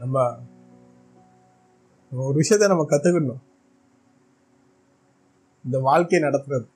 [0.00, 0.18] நம்ம
[2.26, 3.40] ஒரு விஷயத்த நம்ம கத்துக்கணும்.
[5.66, 6.66] இந்த வாழ்க்கையை நடத்துறது.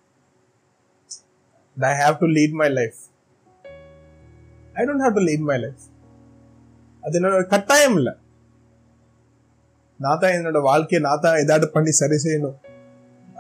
[1.91, 2.99] I have to lead my life
[4.79, 5.83] I don't have to lead my life
[7.05, 8.15] அது என்னோட கட்டாயம் இல்லை.
[10.05, 12.57] நான் தான் என்னோட வாழ்க்கையை நான் தான் ஏதாவது பண்ணி சரி செய்யணும்.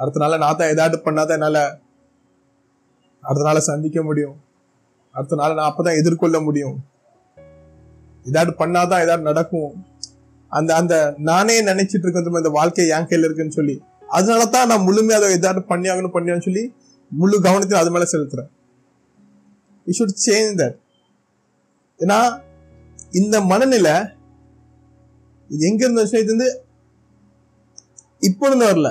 [0.01, 1.59] அடுத்த நாள் நான் தான் ஏதாவது பண்ணாதான் என்னால
[3.29, 4.37] அடுத்த நாளை சந்திக்க முடியும்.
[5.17, 6.77] அடுத்த நாள் நான் அப்பதான் எதிர்கொள்ள முடியும்.
[8.29, 9.73] ஏதாவது பண்ணாதான் ஏதாவது நடக்கும்.
[10.53, 10.95] அந்த அந்த
[11.29, 13.77] நானே நினைச்சிட்டு இருக்கிற இந்த வாழ்க்கை என் கையில இருக்குன்னு சொல்லி
[14.17, 16.65] அதனால தான் நான் முழுமையாக அதை ஏதாவது பண்ணி ஆகணும் பண்ணியான்னு சொல்லி
[17.13, 18.51] முழு கவனத்தையும் அது மேல செலுத்துறேன்.
[19.87, 20.77] வி ஷுட் சேஞ்ச் தட்
[22.01, 22.19] ஏன்னா
[23.21, 23.95] இந்த மனநிலை
[25.51, 26.51] இது எங்க இருந்த விஷயம் இது வந்து
[28.29, 28.91] இப்போ இருந்து வரல.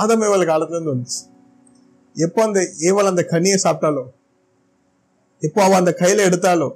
[0.00, 1.20] ஆதமேவல் காலத்துல இருந்து வந்துச்சு.
[2.16, 4.04] எப்போ அந்த ஏவல் அந்த கனியை சாப்பிட்டாலோ
[5.42, 6.68] எப்போ அவ அந்த கையில எடுத்தாலோ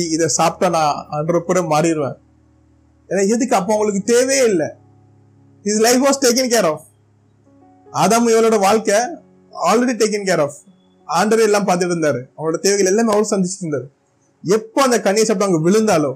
[0.00, 2.16] இதை சாப்பிட்டா நான் கூட மாறிடுவேன்.
[3.10, 3.56] ஏன்னா எதுக்கு?
[3.56, 4.68] அப்போ அவங்களுக்கு தேவையே இல்லை.
[5.62, 6.84] Is life was taken care of
[7.92, 8.94] Adam இவளோட வாழ்க்கை
[9.52, 10.56] ஆல்ரெடி டேக்கன் கேர் ஆஃப்
[11.08, 13.86] ஆண்டர் எல்லாம் பார்த்துட்டு இருந்தாரு அவங்களோட தேவைகள் எல்லாமே அவரும் சந்திச்சுட்டு இருந்தாரு
[14.44, 16.12] எப்போ அந்த கண்ணியை சாப்பிட்டு அவங்க விழுந்தாலோ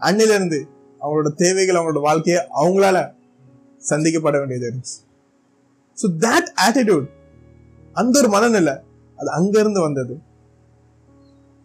[0.00, 0.68] அன்னில இருந்து
[1.00, 3.14] அவங்களோட தேவைகள் அவங்களோட வாழ்க்கையை அவங்களால
[3.90, 4.96] சந்திக்கப்பட வேண்டியது இருந்துச்சு.
[5.98, 7.06] ஸோ தட் ஆட்டிடியூட்
[7.92, 8.72] அந்த ஒரு மனநிலை
[9.16, 10.20] அது அங்கிருந்து வந்தது.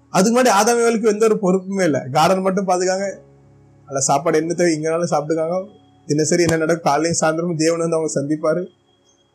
[0.09, 2.01] அதுக்கு முன்னாடி ஆதாமிகளுக்கு எந்த ஒரு பொறுப்புமே இல்லை.
[2.11, 3.07] கார்டன் மட்டும் பாத்துக்காங்க
[3.85, 5.57] அதில் சாப்பாடு என்ன தேவை இங்கனாலும் சாப்பிட்டுக்காங்க.
[6.05, 6.87] தினசரி என்ன நடக்கும்?
[6.91, 8.61] காலையும் சாயந்தரமும் தேவன் வந்து அவங்க சந்திப்பாரு.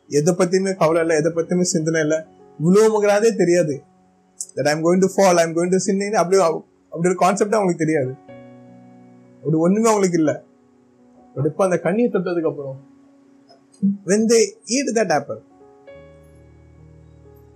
[0.08, 2.18] எதை பத்தியுமே கவலை இல்லை எதை பத்தியுமே சிந்தனை இல்லை.
[2.66, 3.82] உலகமுங்கிறதே தெரியாது.
[4.54, 8.12] That I'm going to fall I'm going to சின்ன அப்படி அப்படி ஒரு கான்செப்டே அவங்களுக்கு தெரியாது.
[9.36, 10.36] அப்படி ஒண்ணுமே அவங்களுக்கு இல்லை.
[11.34, 12.76] பட் இப்போ அந்த கண்ணியை தொட்டதுக்கு அப்புறம்
[14.06, 14.38] when they
[14.76, 15.40] eat that apple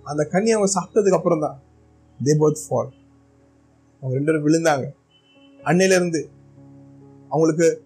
[0.03, 1.57] அந்த கண்ணி அவங்க சாப்பிட்டதுக்கு அப்புறம் தான்
[2.19, 2.89] தே போத் ஃபால்
[4.01, 4.85] அவங்க ரெண்டு பேரும் விழுந்தாங்க.
[5.65, 6.29] அன்னையில இருந்து
[7.29, 7.83] அவங்களுக்கு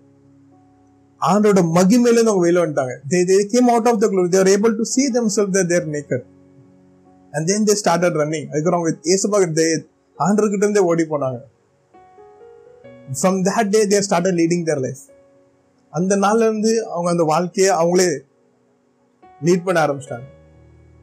[1.22, 2.96] ஆண்டோட மகிமையில இருந்து அவங்க வெளில வந்துட்டாங்க.
[3.10, 6.24] They they came out of the glory they're able to see see sell their naked
[7.32, 9.86] and then they they running அதுக்கப்புறம் அவங்க ஏசப்பா they
[10.20, 11.40] ஆண்டர்கிட்ட இருந்தே ஓடி போனாங்க.
[13.22, 15.02] From that day there started leading their life
[15.90, 18.20] அந்த நாள்ல இருந்து அவங்க அந்த வாழ்க்கையை அவங்களே
[19.42, 20.26] லீட் பண்ண ஆரம்பிச்சிட்டாங்க.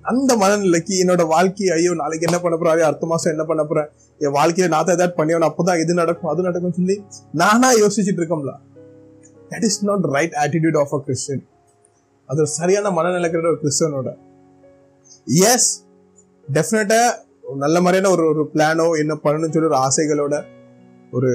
[0.02, 2.82] அந்த மனநிலைக்கு என்னோட வாழ்க்கை ஐயோ நாளைக்கு என்ன பண்ண போறேன்?
[2.82, 3.90] அடுத்த மாசம் என்ன பண்ண போறேன்?
[4.20, 6.96] என் வாழ்க்கையில நான் தான் ஏதாவது பண்ணியவன் அப்பதான் இது நடக்கும் அது நடக்கும் சொல்லி
[7.32, 8.52] நானா யோசிச்சுட்டு இருக்கோம்ல.
[9.50, 11.42] That is not right attitude of a Christian
[12.28, 14.10] அது ஒரு சரியான மனநிலைக்கிற ஒரு கிறிஸ்டியனோட
[15.52, 15.70] எஸ்
[16.48, 17.00] டெஃபினட்டா
[17.56, 20.34] நல்ல மாதிரியான ஒரு ஒரு பிளானோ என்ன பண்ணணும்னு சொல்லி ஒரு ஆசைகளோட
[21.12, 21.30] ஒரு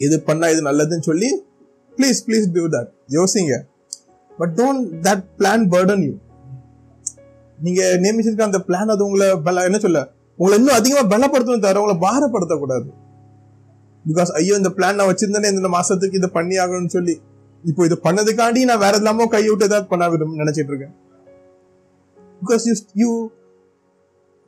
[0.00, 1.30] இது பண்ணா இது நல்லதுன்னு சொல்லி
[1.96, 3.54] ப்ளீஸ் ப்ளீஸ் டூ தட் யோசிங்க.
[4.38, 6.14] But don't that plan burden you
[7.58, 10.00] நீங்க நியமிச்சிருக்க அந்த பிளான் அது உங்களை என்ன சொல்ல?
[10.42, 12.88] உங்களை இன்னும் அதிகமா பலப்படுத்தணும் தவிர உங்களை பாரப்படுத்தக்கூடாது.
[14.10, 17.14] பிகாஸ் ஐயோ இந்த பிளான் நான் வச்சிருந்தேனே இந்த மாசத்துக்கு இதை பண்ணி ஆகணும்னு சொல்லி.
[17.70, 20.94] இப்போ இது பண்ணதுக்காண்டி நான் வேற இல்லாம கை விட்டு ஏதாவது பண்ண விடும் நினைச்சிட்டு இருக்கேன்.
[22.40, 23.10] Because you you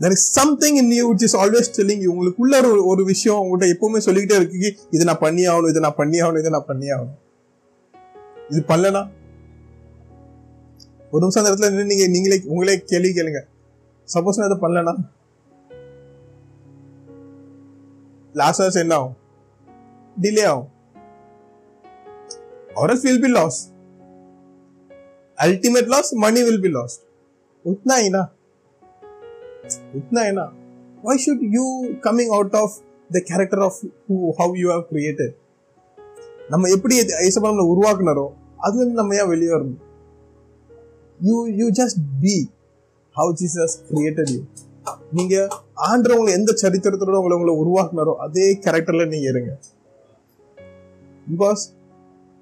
[0.03, 3.75] there is something in you which is always telling you உங்களுக்குள்ள ஒரு ஒரு விஷயம் உங்கள்கிட்ட
[3.75, 4.71] எப்பவுமே சொல்லிக்கிட்டே இருக்கு.
[4.95, 7.19] இதை நான் பண்ணி ஆகணும் இதை நான் பண்ணி ஆகணும் இதை நான் பண்ணி ஆகணும்
[8.53, 9.03] இது பண்ணலனா?
[11.13, 13.43] ஒரு நிமிஷம் அந்த இடத்துல நீங்க நீங்களே உங்களே கேள்வி கேளுங்க.
[14.09, 14.95] சப்போஸ் நான் இதை பண்ணலனா?
[18.36, 19.16] லாஸ்ட் என்ன ஆகும்
[20.18, 20.60] डिले आओ
[22.80, 23.62] और else will be lost
[25.38, 27.00] ultimate loss money will be lost
[27.66, 28.22] उतना ही ना
[30.00, 30.46] उतना ही ना
[31.04, 31.66] why should you
[32.06, 32.70] coming out of
[33.10, 33.76] the character of
[34.06, 35.32] who how you have created
[36.52, 36.96] நம்ம எப்படி
[37.26, 38.28] ஐசப்பா நம்மளை உருவாக்குனாரோ
[38.66, 39.80] அதுல இருந்து நம்ம ஏன் வெளியே வரணும்
[41.20, 42.36] you you just be
[43.16, 44.42] how Jesus created you
[45.17, 45.35] நீங்க
[45.89, 49.53] ஆண்டவங்களை எந்த சரித்திரத்தோட உங்களை உங்களை உருவாக்குனாரோ அதே கேரக்டர்ல நீங்க இருங்க.
[51.27, 51.63] Because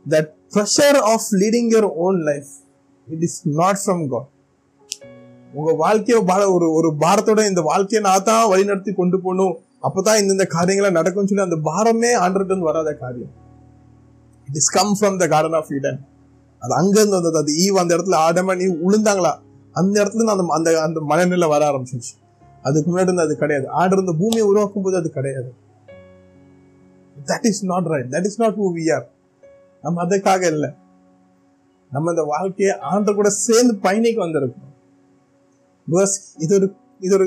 [0.07, 2.51] that pressure of leading your own life
[3.09, 4.31] it is not from God
[5.59, 9.55] உங்க வாழ்க்கையை பார ஒரு ஒரு பாரத்தோட இந்த வாழ்க்கையை நான் தான் வழிநடத்தி கொண்டு போகணும்.
[9.87, 13.33] அப்பதான் இந்த காரியங்களை நடக்கும்னு சொல்லி அந்த பாரமே ஆண்டர்கிட்ட இருந்து வராத காரியம்.
[14.49, 16.01] It is come from the garden of Eden
[16.63, 17.39] அது அங்க இருந்து வந்தது.
[17.43, 19.33] அது ஈவ் அந்த இடத்துல ஆடமா நீ உளுந்தாங்களா?
[19.75, 22.13] அந்த இடத்துல இருந்து அந்த அந்த அந்த மனநிலை வர ஆரம்பிச்சிருச்சு.
[22.63, 23.67] அதுக்கு முன்னாடி இருந்து அது கிடையாது.
[23.81, 25.51] ஆடு இந்த பூமியை உருவாக்கும் போது அது கிடையாது.
[27.31, 29.07] That is not right that is not who we are
[29.85, 30.71] நம்ம அதுக்காக இல்லை.
[31.95, 34.71] நம்ம இந்த வாழ்க்கையை ஆண்ட கூட சேர்ந்து பயணிக்க வந்திருக்கோம்
[35.91, 36.15] பிகாஸ்
[36.45, 36.67] இது ஒரு
[37.01, 37.27] இது ஒரு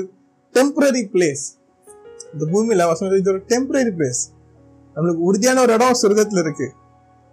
[0.54, 1.44] டெம்பரரி பிளேஸ்
[2.32, 4.22] இந்த பூமியில் வசனம் இது ஒரு டெம்பரரி பிளேஸ்
[4.96, 6.68] நம்மளுக்கு உறுதியான ஒரு இடம் சொர்க்கத்தில் இருக்கு.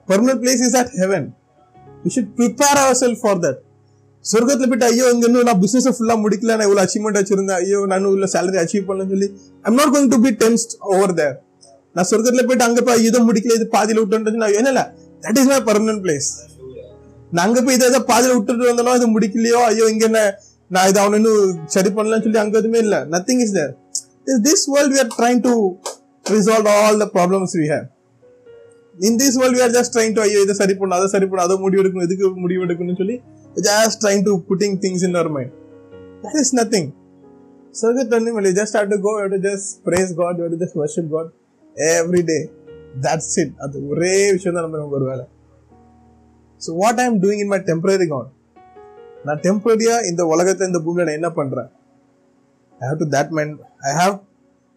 [0.08, 1.28] Permanent place is at heaven
[2.04, 3.60] we should prepare ourself for that
[4.26, 7.60] சொர்க்கத்துல போயிட்டு ஐயோ இங்க இன்னும் நான் பிசினஸ் ஃபுல்லா முடிக்கல நான் இவ்வளவு அச்சீவ்மெண்ட் வச்சிருந்தேன்.
[7.62, 9.28] ஐயோ நான் இவ்வளவு சேலரி அச்சீவ் பண்ணலன்னு சொல்லி
[9.66, 11.36] I'm not going to be tensed over there
[11.96, 14.84] நான் சொர்க்கத்துல போயிட்டு அங்க போய் இதை முடிக்கல இது பாதியில விட்டு நான் என்ன
[15.24, 16.30] that is my permanent place
[17.32, 20.22] நான் அங்க போய் இதை ஏதாவது பாதியில விட்டுட்டு வந்தாலும் இது முடிக்கலையோ ஐயோ இங்க என்ன
[20.72, 21.42] நான் இதை அவனு இன்னும்
[21.74, 22.96] சரி பண்ணலன்னு சொல்லி அங்க எதுவுமே இல்ல.
[23.14, 23.72] Nothing is there
[24.46, 25.54] this world we are trying to
[26.26, 27.86] resolve all the problems we have
[29.00, 31.46] in this world we are just trying to ஐயோ இதை சரி பண்ணும் அதை சரி பண்ணும்
[31.48, 33.18] அதை முடிவு எடுக்கணும் எதுக்கு முடிவு எடுக்கணும்னு சொல்லி
[33.56, 35.52] just trying to putting things in our mind.
[36.24, 36.94] That is nothing.
[37.72, 40.52] Circuit only, you just have to go, you have to just praise God, you have
[40.52, 41.32] to just worship God
[41.98, 42.42] every day.
[43.66, 45.24] அது ஒரே விஷயம் தான் நம்ம ஒரு வேலை.
[46.62, 48.30] So what I am doing in my temporary god
[49.28, 51.70] நான் டெம்பரரியாக இந்த உலகத்தை இந்த பூமியில் நான் என்ன பண்ணுறேன்
[52.82, 53.56] I have to that mind
[53.90, 54.16] I have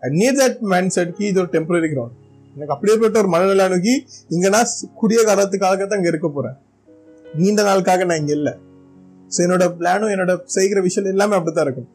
[0.03, 0.61] I need that
[0.97, 2.17] mindset கி இது ஒரு டெம்பரரி கிரவுண்ட்
[2.57, 3.95] எனக்கு அப்படியேப்பட்ட ஒரு மனநிலை அணுகி
[4.35, 4.71] இங்கே நான்
[5.01, 6.57] குறுகிய காலத்துக்காக தான் இங்கே இருக்க போகிறேன்
[7.41, 8.55] நீண்ட நாளுக்காக நான் இங்கே இல்லை.
[9.35, 11.89] ஸோ என்னோட பிளானும் என்னோட செய்கிற விஷயம் எல்லாமே அப்படித்தான் இருக்கும்.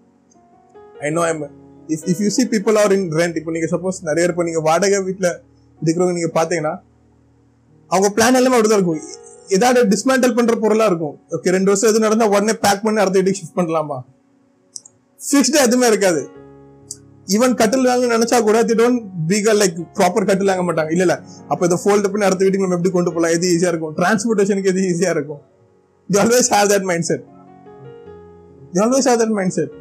[1.07, 1.41] I know I'm
[1.93, 4.99] if if you see people are in rent இப்போ நீங்க சப்போஸ் நிறைய இப்போ நீங்க வாடகை
[5.09, 5.31] வீட்டில்
[5.81, 6.73] இருக்கிறவங்க நீங்க பாத்தீங்கன்னா
[7.93, 9.01] அவங்க பிளான் எல்லாமே அப்படிதான் இருக்கும்.
[9.55, 11.15] ஏதாவது டிஸ்மேண்டல் பண்ற பொருளா இருக்கும்.
[11.35, 13.97] ஓகே ரெண்டு வருஷம் எது நடந்தா உடனே பேக் பண்ணி அடுத்த வீட்டுக்கு ஷிஃப்ட் பண்ணலாமா?
[15.19, 16.21] ஃபிக்ஸ்டே எதுவுமே இருக்காது.
[17.35, 20.91] ஈவன் கட்டிலாங்க நினைச்சா கூட தி டோன்ட் பீகர் லைக் ப்ராப்பர் கட்டில் வாங்க மாட்டாங்க.
[20.95, 21.15] இல்ல இல்ல.
[21.51, 23.33] அப்ப இதை ஃபோல்ட் பண்ணி அடுத்த வீட்டுக்கு நம்ம எப்படி கொண்டு போகலாம்?
[23.37, 23.93] எது ஈஸியா இருக்கும்?
[23.99, 25.41] டிரான்ஸ்போர்டேஷனுக்கு எது ஈஸியா இருக்கும்?
[26.13, 27.23] They always have that mindset
[28.73, 29.73] they always have that mindset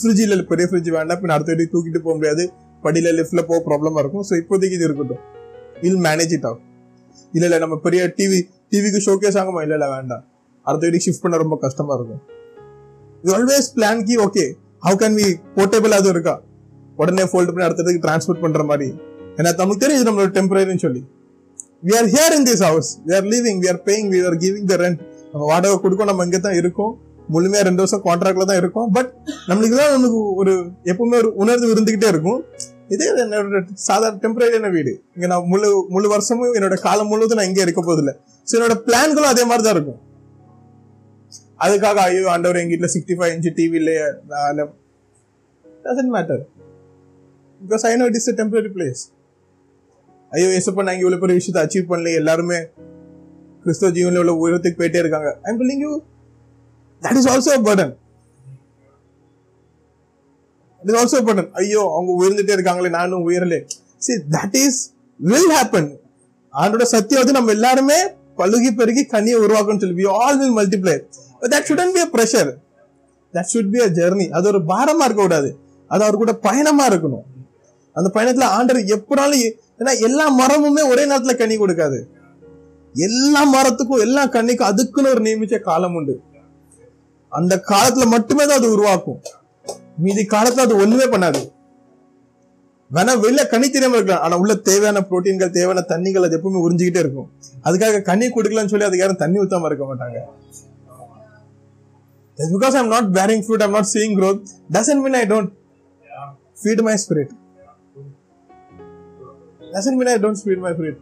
[0.00, 0.22] fridge
[0.52, 2.44] பெரிய ஃப்ரிட்ஜ் வேண்டாம் பின் அடுத்த வீட்டுக்கு தூக்கிட்டு போக முடியாது.
[2.84, 4.24] படியில லிஃப்ட்ல போக ப்ராப்ளமாக இருக்கும்.
[4.28, 5.22] ஸோ இப்போதைக்கு இது இருக்கட்டும்.
[5.88, 6.64] இல் மேனேஜ் இட் ஆகும்
[7.36, 8.38] இல்ல இல்ல நம்ம பெரிய டிவி
[8.72, 10.22] டிவிக்கு ஷோகேஸ் ஆகுமா இல்ல இல்ல வேண்டாம்.
[10.66, 12.22] அடுத்த வீட்டுக்கு ஷிஃப்ட் பண்ண ரொம்ப கஷ்டமா இருக்கும்.
[13.26, 14.44] You always plan Ki okay
[14.86, 16.34] how can we portable அதுவும் இருக்கா?
[17.02, 18.88] உடனே ஃபோல்டு பண்ணி அடுத்ததுக்கு டிரான்ஸ்போர்ட் பண்ற மாதிரி.
[19.38, 21.02] ஏன்னா நமக்கு தெரியும் இது நம்மளோட டெம்பரரின்னு சொல்லி.
[21.86, 24.68] We are here in this house we are living we are paying we are giving
[24.72, 25.00] the rent
[25.36, 26.92] நம்ம வாடகை கொடுக்கும் நம்ம இங்கே தான் இருக்கோம்.
[27.34, 28.88] முழுமையா ரெண்டு வருஷம் கான்ட்ராக்ட்ல தான் இருக்கும்.
[28.96, 29.10] பட்
[29.48, 30.52] நம்மளுக்கு தான் நமக்கு ஒரு
[30.90, 32.40] எப்பவுமே ஒரு உணர்வு இருந்துகிட்டே இருக்கும்.
[32.94, 34.92] இதே என்னோட சாதாரண டெம்பரரியான வீடு.
[35.16, 38.14] இங்க நான் முழு முழு வருஷமும் என்னோட காலம் முழுவதும் நான் இங்கே இருக்க போதில்லை
[38.48, 40.00] ஸோ என்னோட பிளான்களும் அதே மாதிரி தான் இருக்கும்.
[41.64, 44.06] அதுக்காக ஐயோ ஆண்டவர் எங்க வீட்டில் சிக்ஸ்டி ஃபைவ் இன்ச்சு டிவி இல்லையே
[45.86, 46.42] doesn't matter
[47.60, 49.02] because I know it is temporary place
[50.32, 52.58] ஐயோ எசப்பா நான் இவ்வளோ பெரிய விஷயத்தை அச்சீவ் பண்ணல எல்லாருமே
[53.66, 55.30] கிறிஸ்தவ ஜீவனில் உள்ள உயரத்துக்கு போயிட்டே இருக்காங்க.
[55.46, 55.92] I am you
[57.02, 57.92] that is also burden
[60.82, 63.58] it is also burden ஐயோ அவங்க உயர்ந்துட்டே இருக்காங்களே நானும் உயரலே.
[64.06, 64.80] See that is
[65.20, 65.90] will happen
[66.54, 67.98] ஆண்டோட சத்தியம் வந்து நம்ம எல்லாருமே
[68.40, 70.96] பழுகி பெருகி கனியை உருவாக்கணும்னு சொல்லி we all will multiply
[71.52, 72.50] that shouldn't be a pressure
[73.34, 75.50] that should be a journey அது ஒரு பாரமா இருக்கக்கூடாது.
[75.90, 77.24] அது அவர் கூட பயணமா இருக்கணும்.
[77.96, 79.42] அந்த பயணத்துல ஆண்டர் எப்படாலும்
[79.80, 81.98] ஏன்னா எல்லா மரமுமே ஒரே நேரத்துல கனி கொடுக்காது.
[83.04, 86.14] எல்லா மரத்துக்கும் எல்லா கண்ணிக்கும் அதுக்குன்னு ஒரு நியமிச்ச காலம் உண்டு.
[87.38, 89.20] அந்த காலத்துல மட்டுமே தான் அது உருவாக்கும்.
[90.04, 91.40] மீதி காலத்துல அது ஒண்ணுமே பண்ணாது.
[92.94, 94.22] வேணா வெளில கனி தெரியாம இருக்கலாம்.
[94.24, 97.30] ஆனா உள்ள தேவையான புரோட்டீன்கள் தேவையான தண்ணிகள் அது எப்பவுமே உறிஞ்சிக்கிட்டே இருக்கும்.
[97.64, 100.20] அதுக்காக கண்ணி கொடுக்கலன்னு சொல்லி அதுக்கு யாரும் தண்ணி ஊத்தாம இருக்க மாட்டாங்க.
[102.38, 104.42] Just because I'm not bearing fruit, I'm not seeing growth,
[104.76, 105.50] doesn't mean I don't
[106.62, 107.30] feed my spirit.
[109.74, 110.98] Doesn't mean I don't feed my spirit.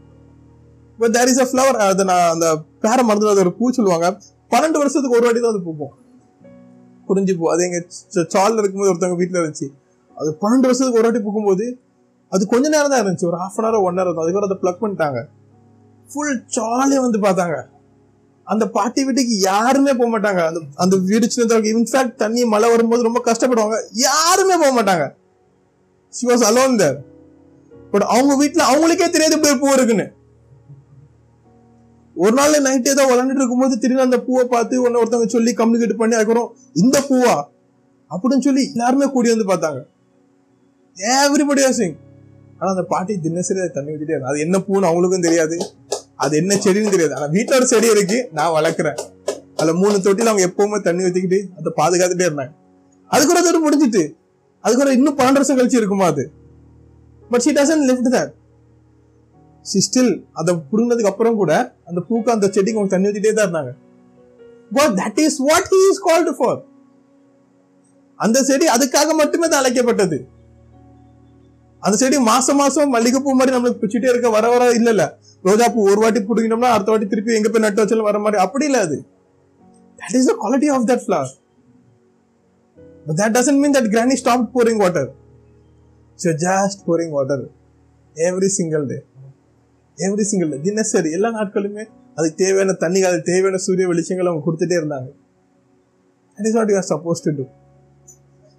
[0.98, 2.46] But there is a flower அது நான் அந்த
[2.84, 4.08] பேர மறந்து அது ஒரு பூ சொல்லுவாங்க.
[4.52, 5.94] பன்னெண்டு வருஷத்துக்கு ஒரு வாட்டி தான் அது பூக்கும்.
[7.08, 7.44] புரிஞ்சு பூ.
[7.52, 7.78] அது எங்க
[8.34, 9.68] சால்ல இருக்கும்போது ஒருத்தவங்க வீட்டில் இருந்துச்சு.
[10.20, 11.66] அது பன்னெண்டு வருஷத்துக்கு ஒரு வாட்டி பூக்கும்போது
[12.32, 13.26] அது கொஞ்ச நேரம் தான் இருந்துச்சு.
[13.30, 14.24] ஒரு half an hour one hour தான்.
[14.24, 15.18] அதுக்கப்புறம் அதை ப்ளக் பண்ணிட்டாங்க.
[16.08, 17.56] ஃபுல் சாலே வந்து பார்த்தாங்க.
[18.46, 20.40] அந்த பாட்டி வீட்டுக்கு யாருமே போக மாட்டாங்க.
[20.48, 23.76] அந்த அந்த வீடு சின்னதாக இன்ஃபேக்ட் தண்ணி மழை வரும்போது ரொம்ப கஷ்டப்படுவாங்க.
[24.08, 25.04] யாருமே போக மாட்டாங்க.
[26.12, 26.98] She was alone there
[27.92, 30.06] but அவங்க வீட்டில் அவங்களுக்கே தெரியாது போய் பூ இருக்குன்னு.
[32.14, 36.14] ஒரு நாள் நைட்டே ஏதோ விளாண்டுட்டு இருக்கும்போது திடீர்னு அந்த பூவை பார்த்து ஒன்னு ஒருத்தவங்க சொல்லி கம்யூனிகேட் பண்ணி
[36.14, 37.34] அதுக்கப்புறம் இந்த பூவா?
[38.10, 39.80] அப்படின்னு சொல்லி எல்லாருமே கூடி வந்து பார்த்தாங்க.
[40.96, 41.96] எவ்ரிபடி சிங்
[42.58, 45.58] ஆனா அந்த பாட்டி தினசரி அதை தண்ணி ஊற்றிட்டே அது என்ன பூன்னு அவங்களுக்கும் தெரியாது.
[46.16, 47.14] அது என்ன செடின்னு தெரியாது.
[47.14, 48.28] ஆனா வீட்டுல ஒரு செடி இருக்கு.
[48.32, 48.98] நான் வளர்க்குறேன்.
[49.56, 52.50] அதுல மூணு தொட்டில அவங்க எப்பவுமே தண்ணி ஊத்திக்கிட்டு அதை பாதுகாத்துட்டே இருந்தாங்க.
[53.08, 54.14] அதுக்கு ஒரு அதோட முடிஞ்சிட்டு.
[54.60, 56.30] அதுக்கு இன்னும் பன்னெண்டு வருஷம் கழிச்சு இருக்குமா அது?
[57.30, 58.32] But she doesn't lift that
[59.72, 61.52] still அதை புடுங்கினதுக்கு அப்புறம் கூட
[61.84, 63.72] அந்த பூக்கு அந்த செடிக்கு அவங்க தண்ணி ஊத்திட்டே தான் இருந்தாங்க.
[64.72, 66.60] But that is what he is called for
[68.16, 70.18] அந்த செடி அதுக்காக மட்டுமே தான் அழைக்கப்பட்டது.
[71.78, 75.90] அந்த செடி மாசம் மாசம் மல்லிகைப்பூ மாதிரி நம்மளுக்கு பிச்சுட்டே இருக்க வர வர இல்ல இல்ல ரோஜா பூ
[75.90, 78.42] ஒரு வாட்டி பிடிக்கணும்னா அடுத்த வாட்டி திருப்பி எங்க போய் நட்டு வச்சாலும் வர மாதிரி.
[78.42, 79.04] அப்படி இல்ல அது.
[79.98, 81.32] That is the quality of that flower
[83.06, 85.12] But that doesn't mean that granny stopped pouring water.
[86.18, 87.36] She was just pouring water
[88.16, 89.00] every single day.
[89.98, 91.84] Every single தினசரி எல்லா நாட்களுமே
[92.16, 95.08] அதுக்கு தேவையான தண்ணி அதுக்கு தேவையான சூரிய வெளிச்சங்கள் அவங்க கொடுத்துட்டே இருந்தாங்க.
[96.38, 97.44] At is what you are suppose to do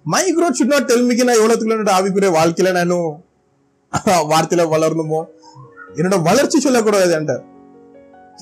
[0.06, 3.08] my growth should not டெல்மிக்கு நான் எவ்வளவுக்குள்ள என்னோட ஆவிக்குரிய வாழ்க்கையில நானும்
[4.32, 5.20] வார்த்தையில வளரணுமோ?
[5.98, 7.34] என்னோட வளர்ச்சி சொல்லக்கூடாது என்கிட்ட.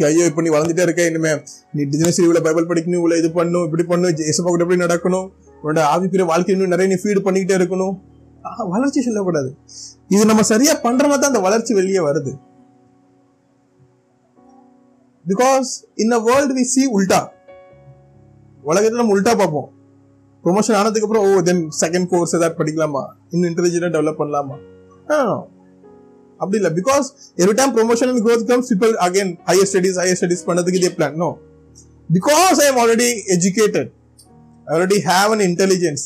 [0.07, 1.33] ஐயோ இப்போ நீ வளர்ந்துட்டே இருக்க இனிமே
[1.77, 5.27] நீ தினசரி இவ்வளோ பைபிள் படிக்கணும் இவ்வளோ இது பண்ணும் இப்படி பண்ணும் இயேசுப்பா கூட எப்படி நடக்கணும்?
[5.63, 7.95] உன்னோட ஆவிக்குரிய வாழ்க்கை இன்னும் நிறைய நீ ஃபீடு பண்ணிக்கிட்டே இருக்கணும்.
[8.45, 9.51] ஆஹ், வளர்ச்சி சொல்லக்கூடாது.
[10.11, 12.33] இது நம்ம சரியா பண்றமா தான் அந்த வளர்ச்சி வெளியே வருது.
[15.27, 15.69] Because
[16.03, 17.21] in a world we see உல்டா
[18.65, 19.69] உலகத்தில் நம்ம உல்டா பார்ப்போம்.
[20.45, 23.03] ப்ரொமோஷன் ஆனதுக்கு அப்புறம் ஓ தென் செகண்ட் கோர்ஸ் ஏதாவது படிக்கலாமா?
[23.33, 24.57] இன்னும் இன்டெலிஜென்டா டெவலப் பண்ணலாமா?
[26.41, 26.71] அப்படி இல்லை.
[26.79, 27.07] Because
[27.43, 31.17] every time promotion and growth comes people again higher studies higher studies பண்ணதுக்கு இதே plan
[31.23, 31.31] no
[32.09, 33.91] because I am already educated
[34.67, 36.05] already have an intelligence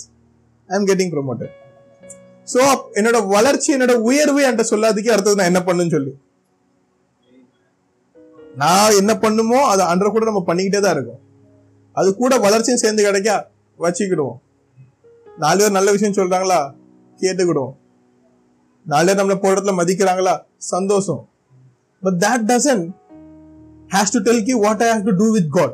[0.69, 1.53] I am getting promoted
[2.55, 2.61] so
[2.99, 6.13] என்னோட வளர்ச்சி என்னோட உயர்வு என்கிட்ட சொல்லாததுக்கு அடுத்தது நான் என்ன பண்ணுன்னு சொல்லி.
[8.61, 11.23] நான் என்ன பண்ணுமோ அதை அன்ற கூட நம்ம பண்ணிக்கிட்டே தான் இருக்கோம்.
[12.01, 13.37] அது கூட வளர்ச்சியும் சேர்ந்து கிடைக்கா
[13.85, 14.39] வச்சுக்கிடுவோம்.
[15.43, 16.61] நாலு பேர் நல்ல விஷயம் சொல்றாங்களா?
[17.21, 17.75] கேட்டுக்கிடுவோம்.
[18.87, 20.35] நாலு பேர் நம்மளை போடுறதுல மதிக்கிறாங்களா?
[20.73, 21.23] சந்தோஷம்.
[22.03, 22.87] But that doesn't
[23.95, 25.73] has to tell you what I have to do with God.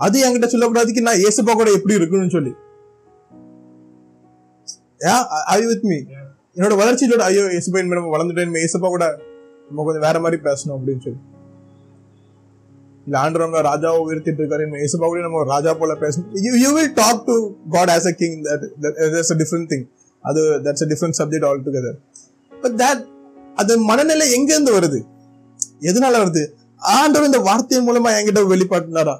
[0.00, 2.52] அது என்கிட்ட சொல்லக்கூடாதுக்கு நான் ஏசப்பா கூட எப்படி இருக்கணும்னு சொல்லி.
[5.54, 5.98] ஐ வித் மீ
[6.58, 9.06] என்னோட வளர்ச்சியோட ஐயோ ஏசப்பா நம்ம வளர்ந்துட்டேன் ஏசப்பா கூட
[9.68, 11.20] நம்ம கொஞ்சம் வேற மாதிரி பேசணும் அப்படின்னு சொல்லி.
[13.08, 14.62] இல்ல ஆண்டவங்க ராஜாவை உயர்த்திட்டு இருக்காரு.
[14.64, 17.36] இனிமே கூட நம்ம ராஜா போல பேசணும் you you will talk to
[17.74, 18.64] God as a king that
[19.14, 19.84] that's a different thing
[20.24, 21.96] அது that's a different subject altogether
[22.52, 23.02] but that
[23.56, 24.98] அது மனநிலை எங்க இருந்து வருது?
[25.82, 26.42] எதனால வருது?
[26.82, 29.14] ஆண்டவர் இந்த வார்த்தை மூலமா என்கிட்ட வெளிப்பாட்டினாரா?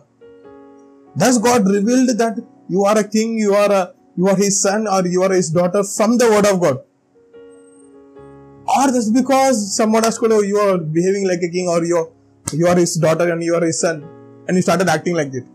[1.17, 2.39] Does God revealed that
[2.75, 3.83] you are a king you are a
[4.21, 6.81] you are his son or you are his daughter from the word of God
[8.79, 12.09] or this because someone as கூட you are behaving like a king or you are
[12.53, 13.97] you are his daughter and you are his son
[14.47, 15.47] and he started acting like it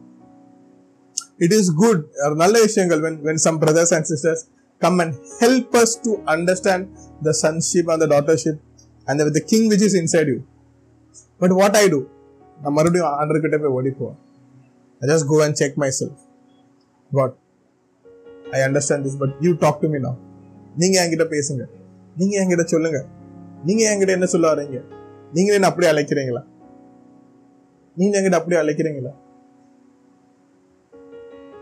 [1.40, 4.42] it is good ஒரு நல்ல விஷயங்கள் when when some brothers and sisters
[4.82, 6.82] come and help us to understand
[7.28, 8.58] the sonship and the daughtership
[9.08, 10.40] and the, the king which is inside you
[11.42, 12.02] but what i do
[12.60, 14.20] நான் மறுபடியும் ஆண்டர் கிட்ட போய் ஓடி போவேன்
[15.02, 16.20] just go and check myself
[17.12, 17.32] God
[18.58, 20.14] I understand this but you talk to me now
[20.82, 21.64] நீங்கள் என்கிட்ட பேசுங்க
[22.20, 23.00] நீங்கள் என்கிட்ட சொல்லுங்க
[23.68, 24.80] நீங்கள் என்கிட்ட என்ன சொல்ல வரீங்க
[25.36, 26.42] நீங்களே என்ன அப்படியே அழைக்கிறீங்களா
[27.98, 29.14] நீங்க என்கிட்ட அப்படியே அழைக்கிறீங்களா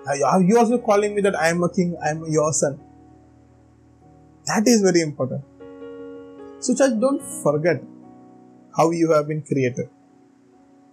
[0.03, 2.73] Are you also calling me that I am a king, I am your son?
[4.47, 5.43] That is very important.
[6.59, 7.83] So, church, don't forget
[8.73, 9.88] how you have been created.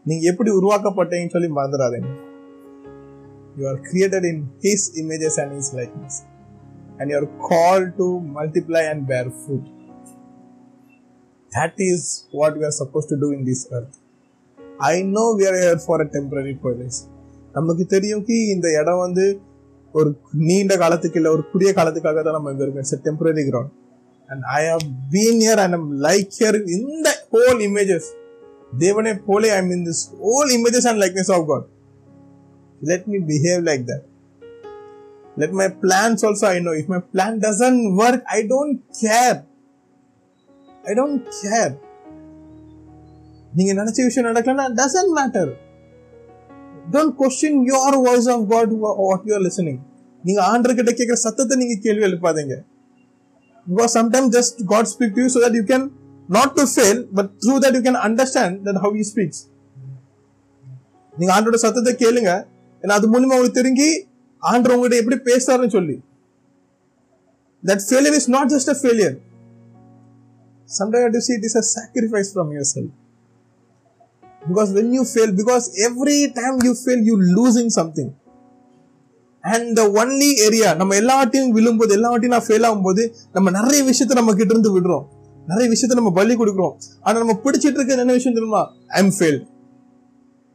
[0.06, 2.10] நீங்க எப்படி உருவாக்கப்பட்டீங்கன்னு சொல்லி மறந்துடாதீங்க
[3.56, 6.18] you are created in his images and his likeness
[6.98, 9.66] and you are call to multiply and bear fruit
[11.52, 12.06] that is
[12.38, 13.96] what we are suppose to do in this earth
[14.78, 16.98] I know we are here for a temporary purpose
[17.54, 19.24] நமக்கு தெரியும் கி இந்த இடம் வந்து
[19.94, 20.10] ஒரு
[20.48, 22.84] நீண்ட காலத்துக்கு இல்லை ஒரு குறுகிய காலத்துக்காக தான் நம்ம இங்கே இருக்கோம்.
[22.84, 23.72] It's temporary ground
[24.28, 28.08] and I have been here and I'm like here இந்த ஹோல் இமேஜஸ்
[28.80, 31.66] தேவனே போலே I mean this whole images and likeness of God
[32.80, 34.04] let me behave like that
[35.36, 36.72] let my plans also i know.
[36.72, 39.36] If my plan doesn't work i don't care.
[40.84, 41.70] I don't care.
[43.58, 45.46] நீங்க நினைச்ச விஷயம் நடக்கலன்னா doesn't matter
[46.94, 48.68] don't question your voice of god
[49.04, 49.78] what you are listening
[50.24, 52.56] நீங்க ஆண்டர் கிட்ட கேட்கிற சத்தத்தை நீங்க கேள்வி எழுப்பாதீங்க
[53.66, 55.82] because sometimes just god speak to you so that you can
[56.36, 59.38] not to fail but through that you can understand that how he speaks
[61.14, 62.32] நீங்க ஆண்டோட சத்தத்தை கேளுங்க
[62.82, 63.88] ஏன்னா அது மூலியமா உங்களுக்கு தெரிஞ்சு
[64.42, 65.96] ஆண்டர் உங்ககிட்ட எப்படி பேசுறாருன்னு சொல்லி
[67.62, 69.14] that failure is not just a failure
[70.68, 72.90] sometimes you have to see it is a sacrifice from yourself
[74.48, 78.10] because when you fail because every time you fail you losing something
[79.44, 83.02] and the only area நம்ம எல்லாத்தையும் விழும்போது எல்லா நான் fail ஆகும்போது
[83.32, 85.06] நம்ம நிறைய விஷயத்த நம்ம கிட்ட இருந்து விடுறோம்
[85.46, 86.74] நிறைய விஷயத்த நம்ம பலி கொடுக்குறோம்
[87.04, 88.62] ஆனால் நம்ம பிடிச்சிட்டு இருக்க என்ன விஷயம் தெரியுமா
[88.94, 89.38] ஐ எம் ஃபெயில்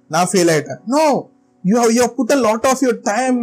[0.09, 1.05] நான் ஃபெயில் ஆயிட்டேன் no
[1.63, 3.37] you have you put a lot of your time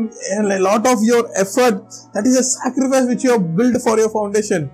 [0.68, 1.80] lot of your effort
[2.14, 4.66] that is a sacrifice which you build for your foundation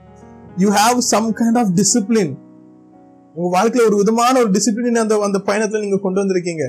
[0.57, 2.35] you have some kind of discipline
[3.37, 6.65] உங்க வாழ்க்கையில ஒரு விதமான ஒரு discipline அந்த அந்த பயணத்துல நீங்க கொண்டு வந்திருக்கீங்க.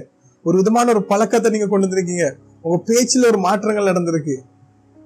[0.46, 2.26] ஒரு விதமான ஒரு பழக்கத்தை நீங்க கொண்டு வந்திருக்கீங்க.
[2.66, 4.36] உங்க பேச்சுல ஒரு மாற்றங்கள் நடந்திருக்கு.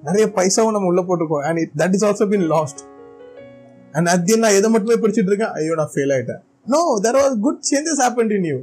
[0.06, 1.44] நிறைய பைசாவும் நம்ம உள்ள போட்டிருக்கோம்.
[1.48, 2.80] And that is also been lost
[3.96, 5.52] and அது நான் எதை மட்டுமே படிச்சுட்டு இருக்கேன்?
[5.58, 6.40] ஐயோ நான் ஃபெயில் ஆயிட்டேன்.
[6.72, 8.58] No there are good changes happen in you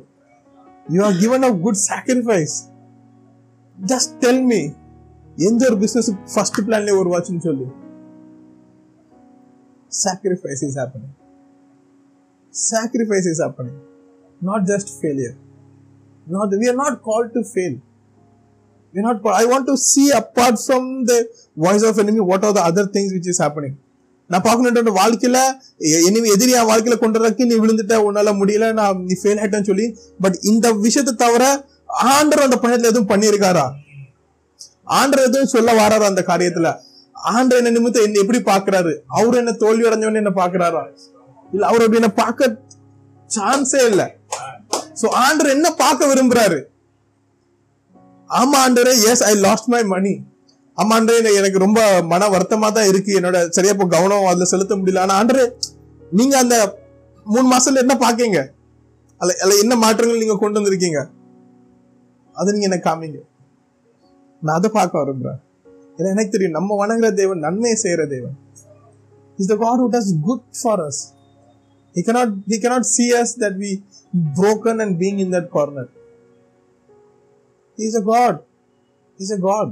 [0.95, 2.55] you are given a good sacrifice
[3.77, 4.61] just tell me
[5.37, 7.67] எந்த ஒரு பிசினஸ் ஃபர்ஸ்ட் பிளான்லயே உருவாச்சுன்னு சொல்லு.
[9.91, 11.15] Sacrifice is happening
[12.61, 13.75] Sacrifice is happening.
[14.41, 15.35] Not just failure.
[16.27, 17.75] Not we are not called to fail.
[18.93, 19.21] We are not.
[19.21, 21.17] Called, I want to see apart from the
[21.57, 22.21] voice of enemy.
[22.21, 23.75] What are the other things which is happening?
[24.29, 25.37] நான் பார்க்கணுன்ற வாழ்க்கையில
[26.07, 29.85] இனிமே எதிரி என் வாழ்க்கையில கொண்டு வரக்கு நீ விழுந்துட்ட உன்னால முடியல நான் நீ ஃபெயில் ஆயிட்டேன்னு சொல்லி
[30.23, 31.43] பட் இந்த விஷயத்தை தவிர
[32.15, 33.65] ஆண்டர் அந்த பயணத்துல எதுவும் பண்ணியிருக்காரா
[34.99, 36.69] ஆண்டர் எதுவும் சொல்ல வராரா அந்த காரியத்துல
[37.33, 40.83] ஆண்டர் என்ன நிமித்தம் என்ன எப்படி பாக்குறாரு அவர் என்ன தோல்வி அடைஞ்சவன்னு என்ன பாக்குறாரா
[41.53, 42.49] இல்ல அவர் அப்படி என்ன பார்க்க
[43.29, 44.03] சான்ஸே இல்ல.
[45.01, 46.59] சோ ஆண்டர் என்ன பார்க்க விரும்புறாரு?
[48.29, 50.13] ஆமா ஆண்டரே yes I lost my money
[50.77, 51.79] ஆமா ஆண்டரே எனக்கு ரொம்ப
[52.11, 53.11] மன வருத்தமா தான் இருக்கு.
[53.19, 55.03] என்னோட சரியா இப்போ கவனம் அதுல செலுத்த முடியல.
[55.05, 55.45] ஆனா ஆண்டரே
[56.19, 56.55] நீங்க அந்த
[57.25, 58.39] மூணு மாசத்துல என்ன பாக்கீங்க
[59.21, 60.99] அல்ல அல்ல என்ன மாற்றங்கள் நீங்க கொண்டு வந்திருக்கீங்க?
[62.35, 63.19] அதை நீங்க எனக்கு காமிங்க.
[64.41, 65.39] நான் அதை பார்க்க விரும்புறேன்.
[65.97, 68.35] ஏன்னா எனக்கு தெரியும் நம்ம வணங்குற தேவன் நன்மையை செய்யற தேவன்.
[69.39, 71.01] Is the God who does good for us
[71.94, 73.70] he cannot he cannot see us that we
[74.40, 75.86] broken and being in that corner
[77.78, 78.34] he is a god
[79.18, 79.68] he's a god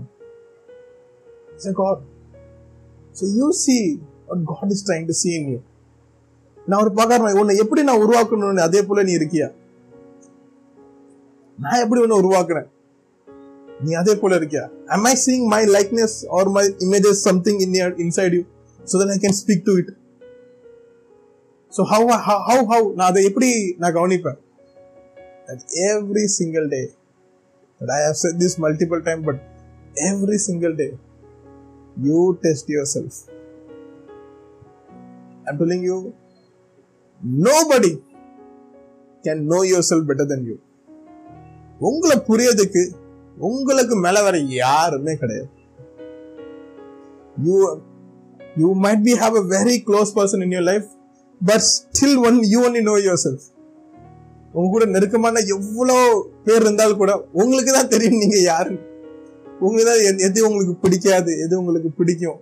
[1.54, 1.98] he's a god
[3.18, 3.82] so you see
[4.28, 5.60] what god is trying to see in you
[6.70, 9.48] நான் ஒரு பார்க்கறேன் உன்னை எப்படி நான் உருவாக்கணும்னு அதே போல நீ இருக்கியா
[11.58, 12.68] நான் எப்படி உன்னை உருவாக்குறேன்
[13.84, 17.90] நீ அதே போல இருக்கியா am i seeing my likeness or my images something in your
[18.04, 18.44] inside you
[18.90, 19.88] so that i can speak to it
[21.71, 23.49] so how how how, how நான் அதை எப்படி
[23.81, 24.39] நான் கவனிப்பேன்
[25.47, 26.85] that every single day
[27.81, 29.37] that i have said this multiple time but
[30.11, 30.89] every single day
[32.07, 33.13] you test yourself
[35.45, 35.97] i'm telling you
[37.47, 37.93] nobody
[39.23, 40.57] can know yourself better than you
[41.87, 42.83] உங்களை புரியறதுக்கு
[43.47, 45.49] உங்களுக்கு மேல வேற யாருமே கிடையாது
[47.45, 47.57] you
[48.61, 50.87] you might be have a very close person in your life
[51.45, 52.91] but still one you only know
[53.23, 53.55] yourself
[54.53, 58.79] உங்க கூட நெருக்கமான எவ்வளோ பேர் இருந்தாலும் கூட உங்களுக்கு தான் தெரியும் நீங்க யாரு.
[59.59, 62.39] உங்களுக்கு தான் எது- உங்களுக்கு பிடிக்காது எது உங்களுக்கு பிடிக்கும்.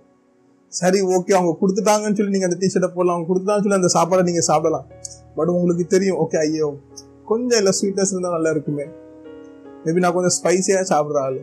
[0.68, 3.16] சரி ஓகே அவங்க கொடுத்துட்டாங்கன்னு சொல்லி நீங்கள் அந்த டிஷர்ட்டை போடலாம்.
[3.16, 4.86] அவங்க கொடுத்துட்டாங்கன்னு சொல்லி அந்த சாப்பாடை நீங்கள் சாப்பிடலாம்.
[5.36, 6.76] பட் உங்களுக்கு தெரியும் ஓகே ஐயோ
[7.24, 8.84] கொஞ்சம் இல்லை ஸ்வீட்னஸ் இருந்தால் நல்லா இருக்குமே.
[9.84, 11.40] மேபி நான் கொஞ்சம் ஸ்பைசியாக சாப்பிட்ற ஆள்.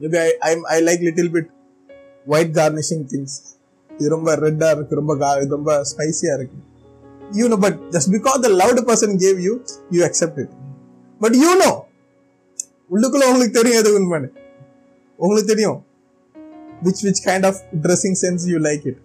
[0.00, 1.48] Maybe I I I like little bit
[2.26, 3.57] white garnishing things
[3.98, 6.58] இது ரொம்ப ரெட்டா இருக்கு ரொம்ப இது ரொம்ப ஸ்பைசியா இருக்கு.
[7.38, 9.52] You know but just because the loved person gave you
[9.96, 10.54] you accept it
[11.20, 11.70] but you know
[12.94, 14.30] உள்ளுக்குள்ள உங்களுக்கு தெரியும் எது உண்மைன்னு.
[15.18, 15.78] உங்களுக்கு தெரியும்.
[16.86, 19.00] Which which kind of dressing sense you like it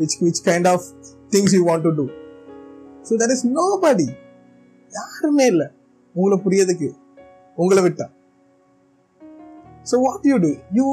[0.00, 0.86] which which kind of
[1.34, 2.06] things you want to do
[3.08, 4.08] so that is no nobody
[4.92, 5.66] யாருமே இல்லை.
[6.14, 6.88] உங்களை புரியதுக்கு
[7.62, 8.06] உங்களை விட்டா.
[9.90, 10.86] So what you do you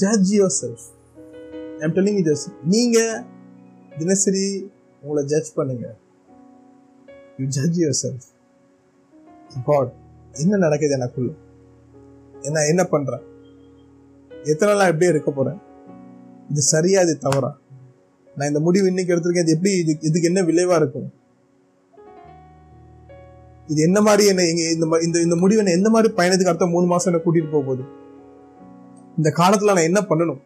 [0.00, 0.86] judge yourself
[1.84, 2.42] I'm telling this.
[2.72, 3.16] நீங்கள்
[4.00, 4.44] தினசரி
[5.02, 5.86] உங்களை judge பண்ணுங்க.
[7.38, 8.26] You judge yourself
[9.68, 9.90] God
[10.42, 11.30] என்ன நடக்குது எனக்குள்ள?
[12.46, 13.24] என்ன என்ன பண்ணுறேன்
[14.52, 15.60] எத்தனை நாள் எப்படியே இருக்க போகிறேன்
[16.50, 17.52] இது சரியா இது தவறா?
[18.36, 19.46] நான் இந்த முடிவு இன்னைக்கு எடுத்திருக்கேன்.
[19.46, 21.08] இது எப்படி இது இதுக்கு என்ன விளைவாக இருக்கும்?
[23.72, 24.42] இது என்ன மாதிரி என்ன
[24.74, 27.64] இந்த மாதிரி இந்த இந்த முடிவு என்ன எந்த மாதிரி பயணத்துக்கு அடுத்த மூணு மாதம் என்ன கூட்டிகிட்டு போக
[27.68, 27.84] போகுது?
[29.20, 30.42] இந்த காலத்தில் நான் என்ன பண்ணணும்?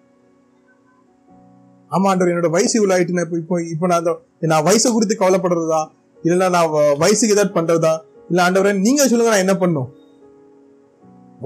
[1.97, 4.09] ஆமாண்டவர் என்னோட வயசு இவ்வளவு ஆயிட்டு நான் இப்போ இப்போ நான்
[4.53, 5.81] நான் வயசை குறித்து கவலைப்படுறதா?
[6.25, 6.71] இல்லைன்னா நான்
[7.03, 7.93] வயசுக்கு ஏதாவது பண்றதா?
[8.31, 9.89] இல்ல ஆண்டவரே நீங்க சொல்லுங்க நான் என்ன பண்ணும்?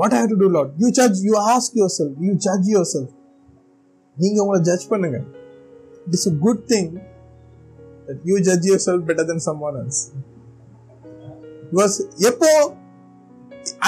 [0.00, 3.12] What have to do lot you charge you ask yourself you charge yourself
[4.16, 5.18] நீங்க உங்களை ஜட்ஜ் பண்ணுங்க.
[6.06, 6.88] It is a good thing
[8.08, 8.66] that you judge
[9.08, 10.00] better than someone else
[11.70, 11.94] because
[12.30, 12.50] எப்போ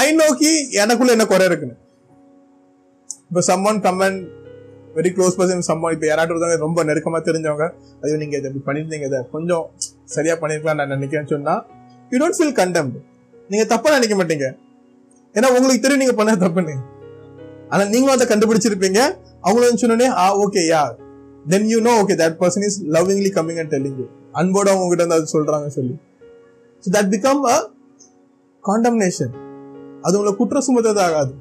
[0.02, 0.50] ஐ நோக்கி
[0.82, 1.76] எனக்குள்ள என்ன குறை இருக்குன்னு?
[3.28, 3.40] இப்போ
[3.70, 4.22] someone come and
[4.96, 7.64] very close person someone இப்போ யாராட்டும் ஒருத்தவங்க ரொம்ப நெருக்கமாக தெரிஞ்சவங்க
[8.02, 9.64] ஐயோ நீங்கள் இதை இப்படி பண்ணியிருந்தீங்க இதை கொஞ்சம்
[10.14, 11.62] சரியாக பண்ணியிருக்கலாம் நான் நினைக்கிறேன்னு சொன்னால்
[12.12, 12.90] யூ டோன்ட் ஃபீல் கண்டெம்
[13.50, 14.46] நீங்கள் தப்பாக நினைக்க மாட்டீங்க.
[15.34, 16.74] ஏன்னா உங்களுக்கு தெரியும் நீங்கள் பண்ண தப்புன்னு.
[17.72, 19.00] ஆனால் நீங்களும் அதை கண்டுபிடிச்சிருப்பீங்க.
[19.46, 20.82] அவங்களும் சொன்னோடனே ஆ okay yeah
[21.52, 24.06] then you know okay that person is lovingly coming and telling you
[24.40, 25.94] அன்போட அவங்க கிட்ட வந்து அது சொல்கிறாங்க சொல்லி.
[26.84, 27.56] So that become a
[28.64, 29.34] condemnation
[30.04, 31.32] அது உங்களை குற்றம் சுமத்தது ஆகாது.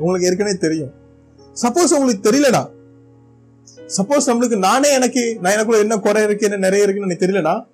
[0.00, 0.92] உங்களுக்கு ஏற்கனவே தெரியும்.
[1.62, 2.62] சப்போஸ் உங்களுக்கு தெரியலடா
[3.86, 7.64] சப்போஸ் நம்மளுக்கு நானே எனக்கு நான் எனக்குள்ள என்ன குறை இருக்கு என்ன நிறைய இருக்குன்னு எனக்கு தெரியலனா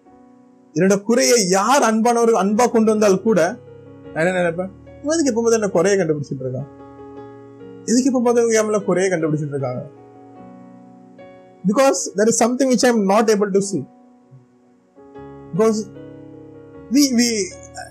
[0.74, 3.58] என்னோட குறையை யார் அன்பானவர் அன்பா கொண்டு வந்தால் கூட
[4.14, 4.70] நான் என்ன நினைப்பேன்?
[5.02, 6.68] இவன் எதுக்கு எப்போ என்ன குறைய கண்டுபிடிச்சிட்டு இருக்கான்?
[7.84, 9.90] எதுக்கு இப்ப பார்த்தவங்க என் குறைய கண்டுபிடிச்சிட்டு இருக்காங்க?
[11.66, 13.84] Because there is something which I am not able to see
[15.54, 15.76] because
[16.90, 17.30] we we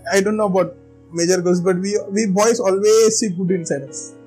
[0.04, 0.78] I don't know about
[1.12, 4.19] major girls, but we we boys always see good inside us.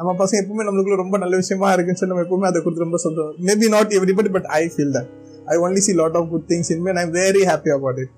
[0.00, 3.32] நம்ம பசங்க எப்பவுமே நம்மளுக்குள்ள ரொம்ப நல்ல விஷயமா இருக்குன்னு சொல்லி நம்ம எப்பவுமே அதை கொடுத்து ரொம்ப சொல்றோம்
[3.48, 5.10] maybe not everybody but I feel that
[5.52, 8.12] I only see lot of good things in mean I very happy about it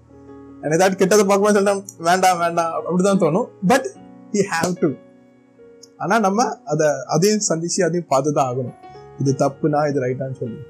[0.62, 2.74] எனக்கு ஏதாவது கெட்டதை பார்க்கும்போது சொல்லிட்டேன் வேண்டாம் வேண்டாம்.
[2.88, 3.48] அப்படிதான் தோணும்.
[3.66, 3.86] பட்
[4.32, 4.90] யூ ஹாவ் டு
[5.96, 8.76] ஆனா நம்ம அதை அதையும் சந்திச்சு அதையும் பார்த்து தான் ஆகணும்.
[9.18, 10.60] இது தப்புனா இது ரைட்டான்னு சொல்லி.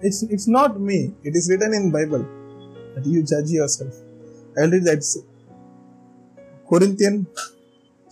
[0.00, 2.24] It's it's not me it is written in Bible
[2.94, 4.00] but you judge yourself
[4.58, 5.16] I read that's
[6.70, 7.20] Corinthian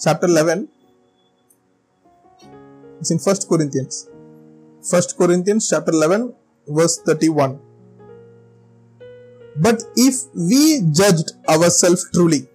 [0.00, 0.62] chapter eleven
[3.04, 4.08] It's in 1 Corinthians.
[4.90, 6.32] 1 Corinthians chapter 11
[6.66, 7.60] verse 31.
[9.56, 12.48] But if we judged ourselves truly,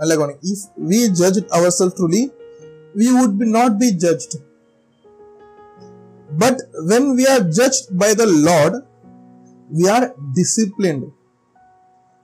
[0.00, 2.32] if we judged ourselves truly,
[2.96, 4.34] we would not be judged.
[6.32, 8.82] But when we are judged by the Lord,
[9.70, 11.12] we are disciplined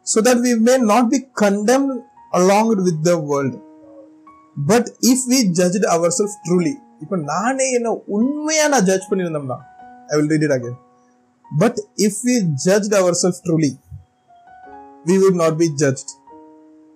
[0.02, 3.60] so that we may not be condemned along with the world.
[4.56, 5.86] But if we judge
[6.18, 9.58] ourself truly இப்போ நானே என்ன உண்மையாக நான் judge பண்ணியிருந்தோம்னா
[10.10, 10.76] I will read it again
[11.46, 12.36] but if we
[12.66, 13.72] judge ourself truly
[15.06, 16.04] we would not be judge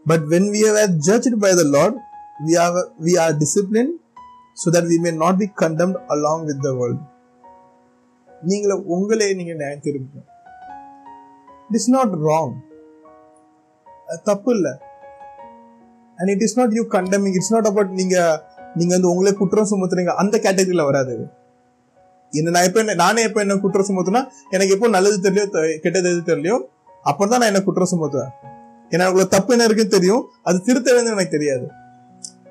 [0.06, 1.98] but when we are judge by the Lord
[2.46, 3.92] we are we are discipline
[4.56, 7.04] so that we may not be condemned along with the world
[8.30, 10.28] நீங்கள உங்களே நீங்க நியாயம் திருப்பணும்
[11.70, 12.54] it not wrong
[14.24, 14.72] தப்பு இல்லை
[16.18, 18.16] and it is not you condemning it's not about நீங்க
[18.78, 20.12] நீங்க வந்து உங்களே குற்றம் சுமத்துறீங்க.
[20.22, 21.14] அந்த கேட்டகரியில வராது.
[22.32, 24.20] என்ன நான் எப்ப நானே எப்போ என்ன குற்றம் சுமத்துனா
[24.54, 26.56] எனக்கு எப்போ நல்லது தெரியலையோ கெட்டது எது தெரியலையோ
[27.10, 28.32] அப்பதான் நான் என்ன குற்றம் சுமத்துவேன்.
[28.92, 30.22] ஏன்னா உங்களுக்கு தப்பு என்ன இருக்குன்னு தெரியும்.
[30.48, 31.66] அது திருத்த வேண்டும் எனக்கு தெரியாது.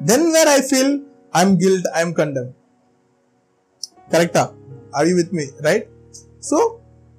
[0.09, 0.93] Then where I feel
[1.39, 2.49] I am guilt I am condemn
[4.13, 4.43] கரெக்டா
[5.03, 5.87] I with me right
[6.49, 6.57] so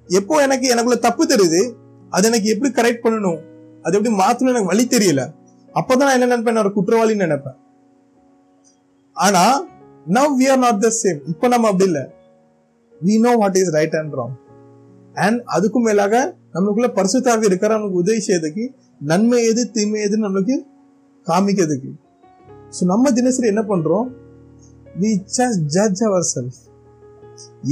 [0.09, 1.61] எப்போ எனக்கு எனக்குள்ள தப்பு தெரியுது
[2.15, 3.39] அது எனக்கு எப்படி கரெக்ட் பண்ணணும்?
[3.85, 5.23] அது எப்படி மாத்தணும் எனக்கு வழி தெரியல.
[5.79, 6.61] அப்பதான் நான் என்ன நினைப்பேன்?
[6.63, 7.57] ஒரு குற்றவாளின்னு நினைப்பேன்.
[9.25, 9.43] ஆனா
[10.17, 12.03] now we are not the same இப்போ நம்ம அப்படி இல்லை.
[13.01, 14.35] We know what is right and wrong
[15.25, 16.15] and அதுக்கும் மேலாக
[16.53, 18.65] நம்மளுக்குள்ள பரிசுத்தாவி இருக்கிற நமக்கு உதவி செய்யறதுக்கு
[19.11, 20.55] நன்மை எது தீமை எதுன்னு நம்மளுக்கு
[21.27, 21.91] காமிக்கிறதுக்கு.
[22.75, 24.07] ஸோ நம்ம தினசரி என்ன பண்றோம்?
[25.01, 26.59] We just judge our self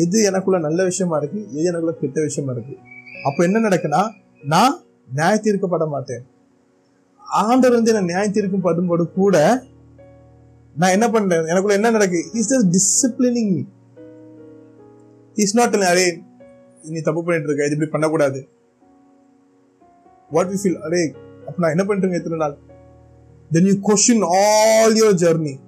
[0.03, 1.39] எது எனக்குள்ள நல்ல விஷயமா இருக்கு?
[1.57, 2.75] எது எனக்குள்ள கெட்ட விஷயமா இருக்கு?
[3.27, 4.01] அப்போ என்ன நடக்குன்னா
[4.53, 4.75] நான்
[5.17, 6.23] நியாய தீர்க்கப்பட மாட்டேன்.
[7.35, 8.27] ஆண்டர் வந்து என்ன நியாய
[8.67, 9.65] படும்போது கூட
[10.75, 11.45] நான் என்ன பண்றேன்?
[11.45, 13.63] எனக்குள்ள என்ன நடக்கு is just disciplining me
[15.33, 16.21] is not array
[16.83, 17.65] நீ தப்பு பண்ணிட்டு இருக்க.
[17.65, 18.47] இது இப்படி பண்ணக்கூடாது.
[20.31, 21.13] வாட் யூ ஃபீல் அரே
[21.47, 22.57] அப்ப நான் என்ன பண்ணிட்டு எத்தனை நாள்?
[23.51, 25.59] Then you question all your journey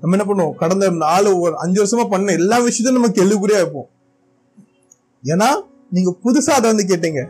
[0.00, 0.54] நம்ம என்ன பண்ணுவோம்?
[0.54, 3.90] கடந்த நாலு ஒரு அஞ்சு வருஷமா பண்ண எல்லா விஷயத்தையும் நம்ம கேள்விக்குறியா இருப்போம்
[5.24, 5.48] ஏன்னா
[5.90, 7.22] நீங்க புதுசா அதை வந்து கேட்டீங்க.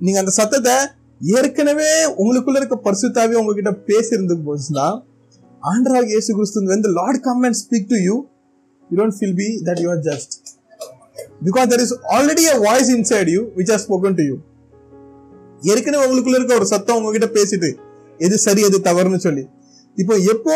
[0.00, 0.76] நீங்க அந்த சத்தத்தை
[1.20, 4.86] ஏற்கனவே உங்களுக்குள்ள இருக்க பரிசுத்தாவே உங்ககிட்ட பேசியிருந்து போச்சுன்னா
[5.62, 8.16] ஆண்டராக இயேசு கிறிஸ்து வந்து lord lord come and speak you you
[8.90, 10.34] you don't feel be that you are judged
[11.46, 14.26] because there is already a voice inside you which has spoken to
[15.72, 17.68] ஏற்கனவே உங்களுக்குள்ள இருக்க ஒரு சத்தம் உங்ககிட்ட பேசிட்டு
[18.20, 19.44] எது சரி எது தவறுன்னு சொல்லி.
[19.96, 20.54] இப்போ எப்போ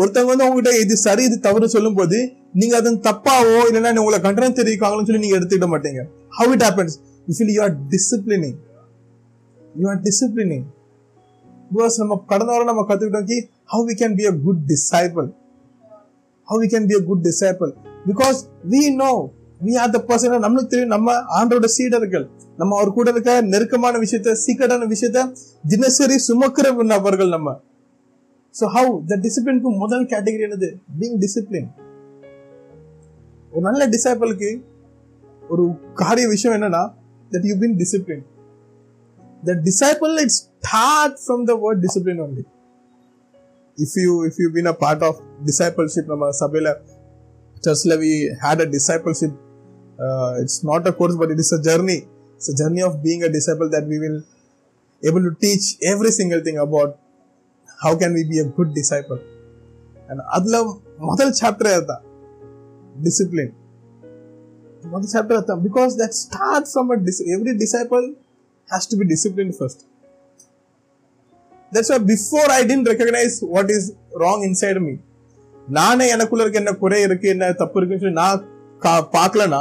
[0.00, 2.18] ஒருத்தவங்க வந்து உங்ககிட்ட இது சரி இது தவறு சொல்லும் போது
[2.60, 6.02] நீங்க அது தப்பாவோ இல்லைன்னா உங்களை கண்டனம் தெரிவிக்காங்கன்னு சொல்லி நீங்க எடுத்துக்கிட மாட்டீங்க.
[6.38, 6.96] How it happens
[7.28, 8.56] you feel you are disciplining
[9.74, 10.66] you are disciplining
[11.70, 15.28] because நம்ம கடந்த வாரம் நம்ம கத்துக்கிட்டோம் கி how we can be a good disciple
[16.48, 17.72] how we can be a good disciple
[18.06, 19.10] because we know
[19.60, 24.34] we are the person நம்மளுக்கு தெரியும் நம்ம ஆண்டோட சீடர்கள் நம்ம அவர் கூட இருக்க நெருக்கமான விஷயத்த
[24.44, 25.20] சீக்கிரட்டான விஷயத்த
[25.68, 27.48] தினசரி சுமக்கிற நபர்கள் நம்ம.
[28.54, 30.68] ஸோ ஹவு த டிசிப்ளின்க்கு முதல் கேட்டகரி என்னது?
[31.00, 31.68] பீங் டிசிப்ளின்
[33.52, 34.50] ஒரு நல்ல டிசைபிளுக்கு
[35.42, 36.82] ஒரு காரிய விஷயம் என்னன்னா
[37.32, 38.24] that you been discipline
[39.48, 42.44] the disciple it start from the word discipline only
[43.78, 45.12] if you if you've been a part of
[45.48, 46.70] discipleship நம்ம சபையில
[47.66, 48.10] சர்ச்ல we
[48.42, 49.32] had a discipleship
[50.04, 51.98] uh, it's not a course but it is a journey
[52.36, 54.18] it's a journey of being a disciple that we will
[55.02, 56.90] able to teach every single thing about
[57.80, 59.20] how can we be a good disciple
[60.08, 60.56] and அதுல
[61.08, 62.04] முதல் chapter அதுதான்
[63.08, 63.52] discipline
[64.94, 68.06] முதல் chapter அதுதான் because that starts from a dis- every disciple
[68.70, 69.80] has to be disciplined first.
[71.72, 73.86] That's before I tend recognise what is
[74.22, 74.94] wrong inside me
[75.68, 78.40] நானே எனக்குள்ள இருக்க என்ன குறை இருக்கு என்ன தப்பு இருக்குன்னு சொல்லி நான்
[79.16, 79.60] பார்க்கலனா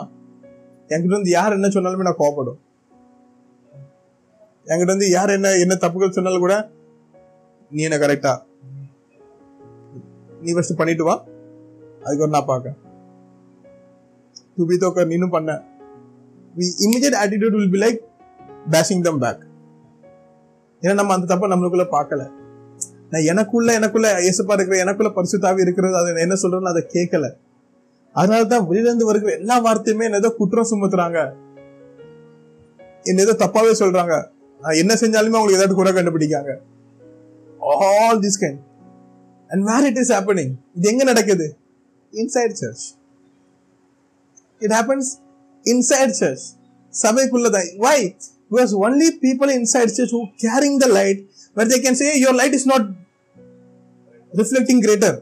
[0.90, 2.58] என்கிட்ட வந்து யார் என்ன சொன்னாலுமே நான் கோவப்படும்.
[4.68, 6.56] என்கிட்ட வந்து யார் என்ன என்ன தப்புகள் சொன்னாலும் கூட
[7.72, 8.34] நீ என்ன கரெக்டா
[10.42, 11.16] நீ ஃபர்ஸ்ட் பண்ணிட்டு வா
[12.04, 12.76] அதுக்கு நான் பார்க்க
[14.58, 15.52] டு பி தோக்கர் நீனும் பண்ண.
[16.56, 18.00] We immediate attitude will be like
[18.72, 19.44] bashing them back
[20.82, 22.24] ஏன்னா நம்ம அந்த தப்பை நம்மளுக்குள்ள பார்க்கல.
[23.12, 27.28] நான் எனக்குள்ள எனக்குள்ள இயேசுப்பா இருக்கிற எனக்குள்ள பரிசுத்தாவி இருக்கிறது அதை என்ன சொல்றேன்னு அதை கேட்கல.
[28.14, 31.20] அதனால தான் வெளியில இருந்து வருகிற எல்லா வார்த்தையுமே என்ன ஏதோ குற்றம் சுமத்துறாங்க.
[33.04, 34.16] என்ன ஏதோ தப்பாவே சொல்றாங்க.
[34.62, 36.54] நான் என்ன செஞ்சாலுமே அவங்களுக்கு ஏதாவது கூட கண்டுபிடிக்காங்க.
[37.60, 38.62] All this kind
[39.48, 41.48] and where it is happening இது எங்க நடக்குது?
[42.12, 42.86] Inside church
[44.60, 45.12] it happens
[45.66, 46.46] inside church
[47.04, 47.70] சபைக்குள்ளதான்.
[47.78, 48.16] Why
[48.52, 51.22] because only people inside church who caring the light
[51.58, 52.84] where they can say your light is not
[54.40, 55.18] reflecting greater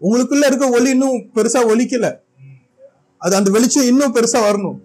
[0.00, 2.06] உங்களுக்குள்ள இருக்க ஒளி இன்னும் பெருசா ஒலிக்கல.
[3.24, 4.78] அது அந்த வெளிச்சம் இன்னும் பெருசா வரணும்.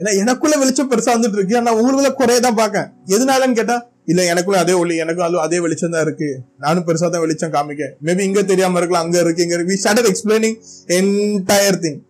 [0.00, 1.56] ஏன்னா எனக்குள்ள வெளிச்சம் பெருசா வந்துட்டு இருக்கு.
[1.60, 2.88] ஆனா உங்களுக்குள்ள குறையதான் பார்க்கேன்.
[3.14, 3.76] எதனாலன்னு கேட்டா
[4.12, 6.28] இல்ல எனக்குள்ள அதே ஒளி எனக்கும் அது அதே வெளிச்சம் தான் இருக்கு.
[6.64, 9.80] நானும் பெருசா தான் வெளிச்சம் காமிக்க மேபி இங்க தெரியாம இருக்கலாம் அங்க இருக்கு இங்க இருக்கு.
[9.82, 10.58] ஸ்டார்டட் எக்ஸ்பிளைனிங்
[10.98, 12.00] என்டையர் திங்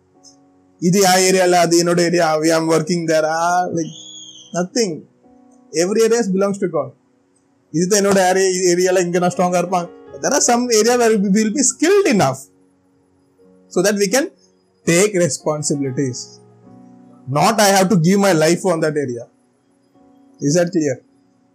[0.81, 2.27] இது யா ஏரியால அது என்னோட area.
[2.41, 3.27] We am working there
[3.77, 3.93] like
[4.55, 4.95] nothing
[5.73, 6.93] every areas belongs to God
[7.73, 9.87] இதுதான் என்னோட ஏரியா ஏரியால இங்க நான் ஸ்ட்ராங்கா இருப்பாங்க
[10.23, 12.41] there are some area where we will be skilled in off
[13.71, 14.29] so that we can
[14.87, 16.23] take responsibilities
[17.39, 19.25] not I have to give my life on that area
[20.41, 21.01] is that clear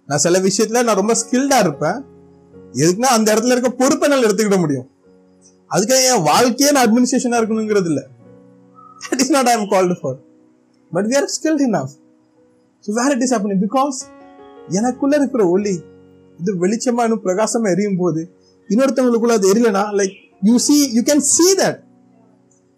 [0.09, 1.99] நான் சில விஷயத்துல நான் ரொம்ப ஸ்கில்டா இருப்பேன்.
[2.75, 4.87] எதுக்குன்னா அந்த இடத்துல இருக்க பொறுப்பை நான் எடுத்துக்கிட முடியும்.
[5.71, 8.05] அதுக்காக என் வாழ்க்கையே நான் அட்மினிஸ்ட்ரேஷனா இருக்கணுங்கிறது இல்லை.
[9.01, 10.19] That is not I am called for
[10.93, 11.93] but we are skilled enough
[12.85, 13.99] so where it is happening because
[14.71, 15.75] எனக்குள்ள இருக்கிற ஒளி
[16.39, 18.21] இது வெளிச்சமா இன்னும் பிரகாசமா எரியும் போது
[18.71, 21.79] இன்னொருத்தவங்களுக்குள்ள அது எரியலனா like you see you can see that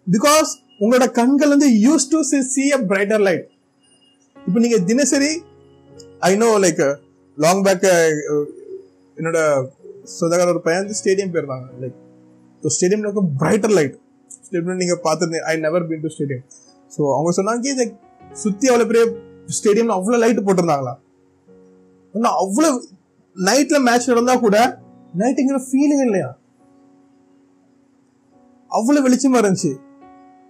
[0.07, 2.19] because உங்களோட கண்கள் வந்து use to
[2.53, 3.45] see a brighter light
[4.37, 5.31] இப்போ நீங்க தினசரி
[6.21, 6.81] I know like
[7.37, 7.85] long back
[9.17, 9.37] என்னோட
[10.13, 11.67] சொந்தக்கார ஒரு பையன் ஸ்டேடியம் போயிருந்தாங்க.
[11.81, 11.97] லைக்
[12.63, 13.95] ஸ்டேடியம்ல இருக்க பிரைட்டர் லைட்
[14.37, 16.45] ஸ்டேடியம் நீங்கள் பார்த்துருந்தேன் I never been to stadium
[16.91, 17.85] so அவங்க சொன்னாங்க இதை
[18.33, 19.03] சுற்றி அவ்வளோ பெரிய
[19.57, 20.93] ஸ்டேடியம்ல அவ்வளோ லைட் போட்டிருந்தாங்களா?
[22.15, 22.69] இன்னும் அவ்வளோ
[23.35, 24.57] நைட்டில் மேட்ச் நடந்தால் கூட
[25.13, 26.29] நைட்டுங்கிற ஃபீலிங் இல்லையா?
[28.71, 29.71] அவ்வளோ வெளிச்சமாக இருந்துச்சு.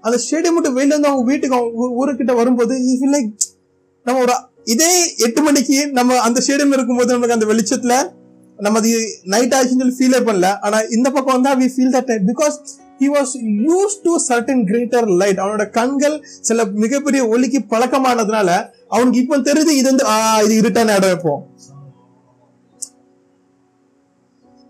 [0.03, 2.73] அந்த ஸ்டேடியம் மட்டும் வெளியில வந்து அவங்க வீட்டுக்கு அவங்க ஊருக்கிட்ட வரும்போது
[3.13, 3.31] லைக்
[4.05, 7.95] நம்ம ஒரு இதே எட்டு மணிக்கு நம்ம அந்த ஸ்டேடியம் இருக்கும்போது நமக்கு அந்த வெளிச்சத்துல
[8.59, 8.91] நம்ம அது
[9.25, 10.47] நைட் ஆச்சுன்னு சொல்லி ஃபீலே பண்ணல.
[10.61, 12.57] ஆனா இந்த பக்கம் வந்தா we feel that because
[12.99, 13.31] he was
[13.63, 18.49] use to certain greater light அவனோட கண்கள் சில மிகப்பெரிய ஒலிக்கு பழக்கமானதுனால
[18.89, 21.33] அவனுக்கு இப்போ தெரியுது இது வந்து ஆ இது இருட்டான இடம் இப்போ.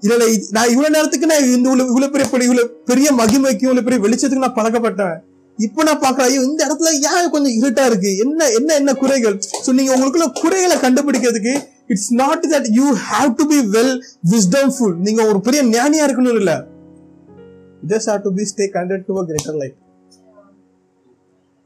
[0.02, 0.16] இல்ல
[0.52, 4.58] நான் இவ்வளவு நேரத்துக்கு நான் இந்த இவ்வளவு பெரிய படி- இவ்வளவு பெரிய மகிமைக்கு இவ்வளவு பெரிய வெளிச்சத்துக்கு நான்
[4.58, 5.16] பழக்கப்பட்டேன்
[5.60, 8.12] இப்போ நான் பாக்குறேன் ஐயோ இந்த இடத்துல ஏன் கொஞ்சம் இருட்டா இருக்கு?
[8.24, 9.36] என்ன என்ன என்ன குறைகள்?
[9.66, 11.54] ஸோ நீங்க உங்களுக்குள்ள குறைகளை கண்டுபிடிக்கிறதுக்கு
[11.88, 13.94] it's not that you have to be well
[14.32, 16.54] wisdomful நீங்க ஒரு பெரிய ஞானியா இருக்கணும் இல்ல.
[17.84, 19.78] Just have to be stay connected to a greater light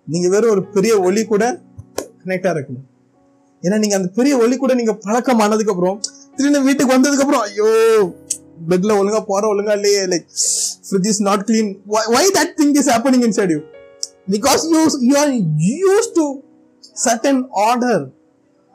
[0.07, 1.43] நீங்க வெறும் ஒரு பெரிய ஒளி கூட
[2.21, 2.85] கனெக்டா இருக்கணும்.
[3.63, 5.97] ஏன்னா நீங்க அந்த பெரிய ஒளி கூட நீங்க பழக்கம் ஆனதுக்கு அப்புறம்
[6.35, 7.67] திடீர்னு வீட்டுக்கு வந்ததுக்கு அப்புறம் ஐயோ
[8.69, 10.27] பெட்ல ஒழுங்கா போற ஒழுங்கா இல்லையே like
[10.87, 11.71] fridge is not clean
[12.15, 13.59] why that thing is happening inside you
[14.35, 15.33] because you you are
[15.83, 16.25] use to
[17.05, 18.03] certain order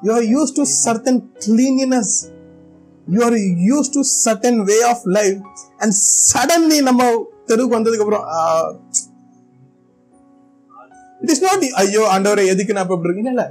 [0.00, 2.14] you are use to certain cleanliness
[3.06, 3.36] you are
[3.70, 5.40] use to certain way of life
[5.78, 5.96] and
[6.30, 7.02] suddenly நம்ம
[7.52, 8.26] தெருவுக்கு வந்ததுக்கு அப்புறம்
[11.20, 13.32] it is not ஐயோ ஆண்டவரை எதுக்கு நான் இப்ப இருக்கேன்?
[13.32, 13.44] இல்ல.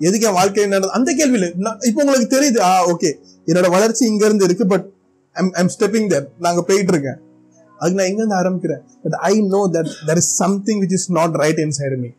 [0.00, 1.48] எதுக்கு என் வாழ்க்கை நடந்தது அந்த கேள்வி இல்ல
[1.88, 3.10] இப்போ உங்களுக்கு தெரியுது ஆ ஓகே
[3.46, 4.86] என்னோட வளர்ச்சி இங்க இருந்து இருக்கு பட்
[5.56, 7.18] ஐம் ஸ்டெப்பிங் தேர் நாங்க போயிட்டு இருக்கேன்.
[7.78, 8.82] அதுக்கு நான் எங்க இருந்து ஆரம்பிக்கிறேன்?
[9.02, 12.10] But I know that there is something which is not right inside me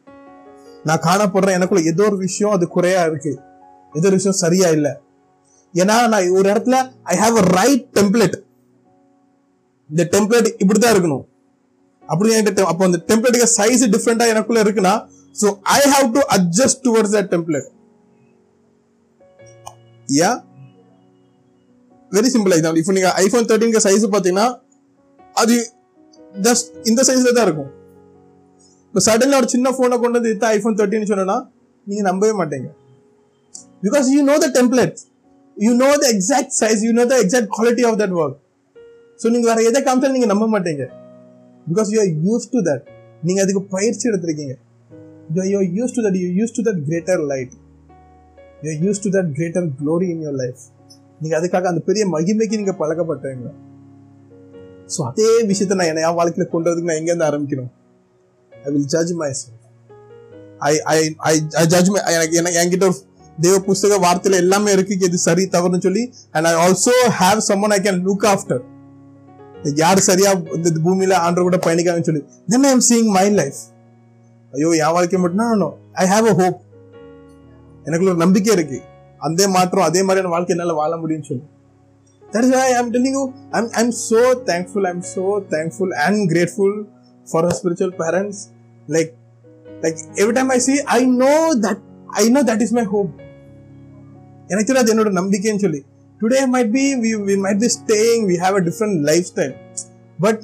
[0.86, 3.34] நான் காணப்படுறேன் எனக்குள்ள ஏதோ ஒரு விஷயம் அது குறையா இருக்கு.
[3.94, 4.88] ஏதோ ஒரு விஷயம் சரியா இல்ல.
[5.74, 8.36] ஏன்னா நான் ஒரு இடத்துல I have a right template
[9.90, 11.26] இந்த டெம்ப்ளேட் இப்படிதான் இருக்கணும்.
[12.04, 14.94] அப்படி என்கிட்ட அப்போ அந்த டெம்ப்ளேட்டுக்கு சைஸ் டிஃப்ரெண்டா எனக்குள்ள இருக்குன்னா
[15.42, 17.70] so I have to adjust towards that template
[20.10, 20.32] yeah
[22.12, 24.48] very simple example இப்போ நீங்க ஐபோன் தேர்ட்டின் சைஸ் பாத்தீங்கன்னா
[25.42, 25.56] அது
[26.48, 27.72] ஜஸ்ட் இந்த சைஸ்ல தான் இருக்கும்.
[28.88, 31.38] இப்போ சடனாக ஒரு சின்ன ஃபோனை கொண்டு வந்து இத்த ஐபோன் தேர்ட்டின்னு சொன்னா
[31.88, 32.70] நீங்க நம்பவே மாட்டீங்க.
[33.86, 35.00] Because you know the template
[35.58, 38.38] you know the exact size you know the exact quality of that work
[39.24, 40.86] so நீங்க வேற எதை காமிச்சாலும் நீங்க நம்ப மாட்டீங்க?
[41.68, 42.86] Because you are use to that
[43.28, 44.56] நீங்க அதுக்கு பயிற்சி எடுத்திருக்கீங்க.
[45.52, 47.54] You are use to that you use to that greater light
[48.64, 50.64] you are use to that greater glory in your life
[51.22, 53.52] நீங்க அதுக்காக அந்த பெரிய மகிமைக்கு நீங்க பழக்கப்பட்டவங்க
[54.96, 57.72] ஸோ அதே விஷயத்த நான் என்ன என் வாழ்க்கையில் கொண்டு வரதுக்கு நான் எங்கேருந்து ஆரம்பிக்கணும்?
[58.54, 59.30] I will judge my
[60.70, 63.00] I I I I judge my எனக்கு எனக்கு என்கிட்ட ஒரு
[63.38, 64.94] தேவ புஸ்தக வார்த்தையில் எல்லாமே இருக்கு.
[65.08, 66.04] இது சரி தவறுன்னு சொல்லி
[66.36, 68.62] and I also have someone I can look after
[69.72, 73.56] யார் சரியா இந்த பூமியில ஆண்டவர் கூட பயணிக்காங்கன்னு சொல்லி then I am seeing my life
[74.54, 76.62] ஐயோ என் வாழ்க்கை மட்டும் ஐ ஹாவ் அ ஹோப்
[77.84, 78.82] எனக்குள்ள ஒரு நம்பிக்கை இருக்கு.
[79.18, 81.44] அதே மாற்றம் அதே மாதிரியான வாழ்க்கை என்னால வாழ முடியும்னு சொல்லி.
[82.34, 86.86] That is why thankful telling you, I'm, I'm so thankful, I'm so thankful and grateful
[87.32, 88.50] for our spiritual parents.
[88.88, 89.14] Like,
[89.84, 91.78] like every time I see, I know that,
[94.48, 95.86] எனக்கு தெரியாது என்னோட நம்பிக்கைன்னு சொல்லி.
[96.24, 99.56] Today might be we might be staying we have a different life style
[100.20, 100.44] but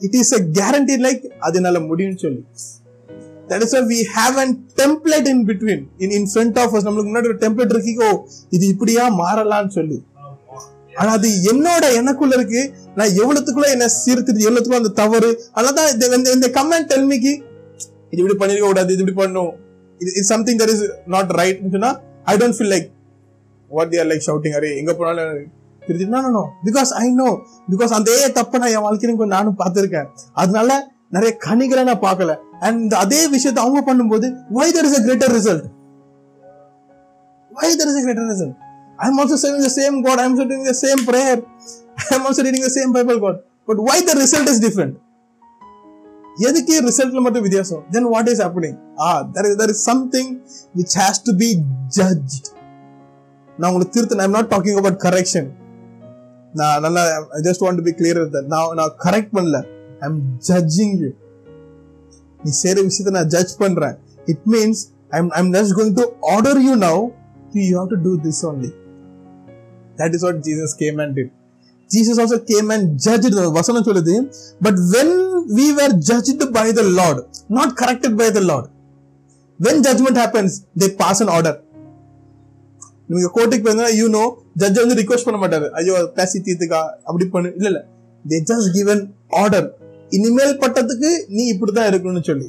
[0.00, 2.42] it is a guarantee like அது முடியும்னு சொல்லி
[3.48, 7.38] that is we have an template in between in in front of நம்மளுக்கு முன்னாடி ஒரு
[7.38, 10.04] template இருக்கோ இது இப்படியா மாறலாம்னு சொல்லி.
[10.94, 12.72] ஆனா அது என்னோட எனக்குள்ள இருக்கு.
[12.94, 17.32] நான் எவ்வளவுக்குள்ள என்ன சீர்திருத்தி எவ்வளவுக்குள்ள அந்த தவறு அதனால இந்த- இந்த கமெண்ட் டெல்மிக்கு
[18.10, 19.52] இது இப்படி பண்ணிருக்க கூடாது இது இப்படி பண்ணும்
[20.00, 22.88] இது இது something that is not right சொன்னா I don't feel like
[23.70, 25.32] what there like shouting array எங்க போனாலும்
[25.82, 26.06] Trichy
[26.66, 27.28] because I know
[27.72, 30.70] because அதே தப்பை நான் என் வாழ்க்கையிலும் நானும் பார்த்துருக்கேன் அதனால
[31.12, 32.32] நிறைய கணிகளை நான் பார்க்கல
[32.68, 34.26] அண்ட் அதே விஷயத்தை அவங்க பண்ணும்போது
[34.56, 35.66] why there is a greater result
[37.50, 38.56] why there is a greater result
[38.98, 41.40] I am also saving the same God I am saving the same prayer
[42.02, 43.38] I am also reading the same Bible God
[43.70, 44.96] but why the result is different
[46.42, 50.30] எதுக்கு ரிசல்ட்ல மட்டும் வித்தியாசம் then what is happening ah there is there is something
[50.74, 51.50] which has to be
[51.96, 52.36] judge
[53.60, 55.48] நான் உங்களுக்கு திருத்த I'm not talking about correction
[56.58, 57.02] நான் நல்லா
[57.46, 58.20] just want be clear
[58.52, 59.58] நான் நான் கரெக்ட் பண்ணல.
[60.02, 61.10] ஐ எம் ஜட்ஜிங் யூ
[62.40, 63.96] நீ செய்யற விஷயத்தை நான் ஜட்ஜ் பண்றேன்.
[64.32, 64.82] It means
[65.14, 67.00] I am I am just going to order you now
[67.58, 68.70] you have to do this only
[70.00, 71.32] that is what Jesus came and it
[71.90, 73.28] Jesus also came and judge
[73.60, 74.16] வசனம் சொல்லுது.
[74.66, 75.14] But when
[75.58, 77.22] we were judged by the lord
[77.58, 78.68] not corrected by the lord
[79.60, 81.56] when judgement happens they pass an order
[83.08, 84.22] நீங்க கோர்ட்டுக்கு போயிருந்தா you know
[84.54, 85.66] judge வந்து request பண்ண மாட்டாரு.
[85.70, 87.50] ஐயோ பேசி தீர்த்துக்கா அப்படி பண்ணு.
[87.56, 87.80] இல்ல இல்ல.
[88.24, 89.02] தே ஜஸ்ட் கிவன்
[89.42, 89.68] ஆர்டர்
[90.16, 92.48] இனிமேல் பட்டத்துக்கு நீ இப்படிதான் இருக்கணும்னு சொல்லி.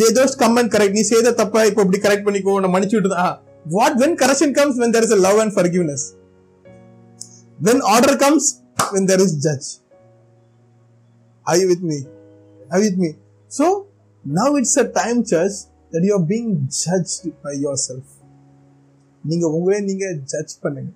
[0.00, 3.34] They just come and correct நீ செய்த தப்பா இப்ப இப்படி கரெக்ட் பண்ணிக்கோ நான் மன்னிச்சு விட்டுதான்.
[3.76, 6.04] What when correction comes when there is love and forgiveness
[7.58, 8.48] when order comes
[8.94, 9.68] when there is judge
[11.46, 11.98] I with me
[12.68, 13.10] I with me
[13.50, 13.74] with
[14.24, 15.58] now it's a time church
[15.92, 16.50] that you are being
[16.84, 17.54] judge by
[17.88, 18.12] yourself
[19.28, 19.32] yourself.
[19.32, 20.90] நீங்க உங்களே நீங்க judge பண்ணுங்க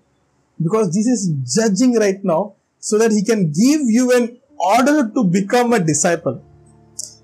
[0.65, 1.27] because this is
[1.59, 6.41] judging right now so that he can give you an order to become a disciple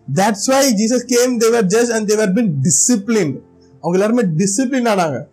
[0.08, 3.36] that's why jesus came they were judged and they were being disciplined
[3.82, 5.26] அவங்க எல்லாருமே discipline ஆனாங்க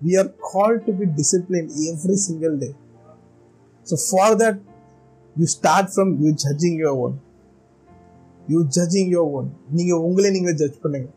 [0.00, 2.74] we are called to be disciplined every single day
[3.84, 4.58] so for that
[5.36, 7.18] you start from you judging your own
[8.48, 11.08] you judging your own நீங்க உங்களே நீங்க judge பண்ணுங்க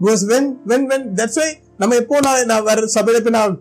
[0.00, 1.48] because when when when that's why
[1.80, 3.54] நம்ம எப்போ நான் நான் வேற சபையில போய் நான்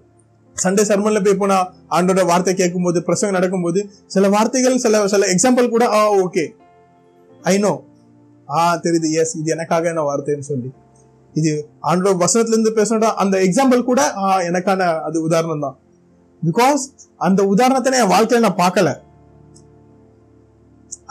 [0.57, 5.73] சண்டே சர்மன்ல போய் போனா நான் ஆண்டோட வார்த்தை கேட்கும்போது பிரசங்கம் நடக்கும்போது சில வார்த்தைகள் சில சில எக்ஸாம்பிள்
[5.75, 6.43] கூட ஆ ஓகே
[7.43, 7.73] ஐ நோ
[8.47, 10.69] ஆ தெரியுது எஸ் இது எனக்காக என்ன வார்த்தைன்னு சொல்லி.
[11.35, 11.51] இது
[11.89, 15.75] ஆண்டோட வசனத்துல இருந்து பேசுறா அந்த எக்ஸாம்பிள் கூட ஆ எனக்கான அது உதாரணம் தான்.
[16.41, 16.83] பிகாஸ்
[17.27, 18.89] அந்த உதாரணத்தை என் வாழ்க்கையில நான் பார்க்கல.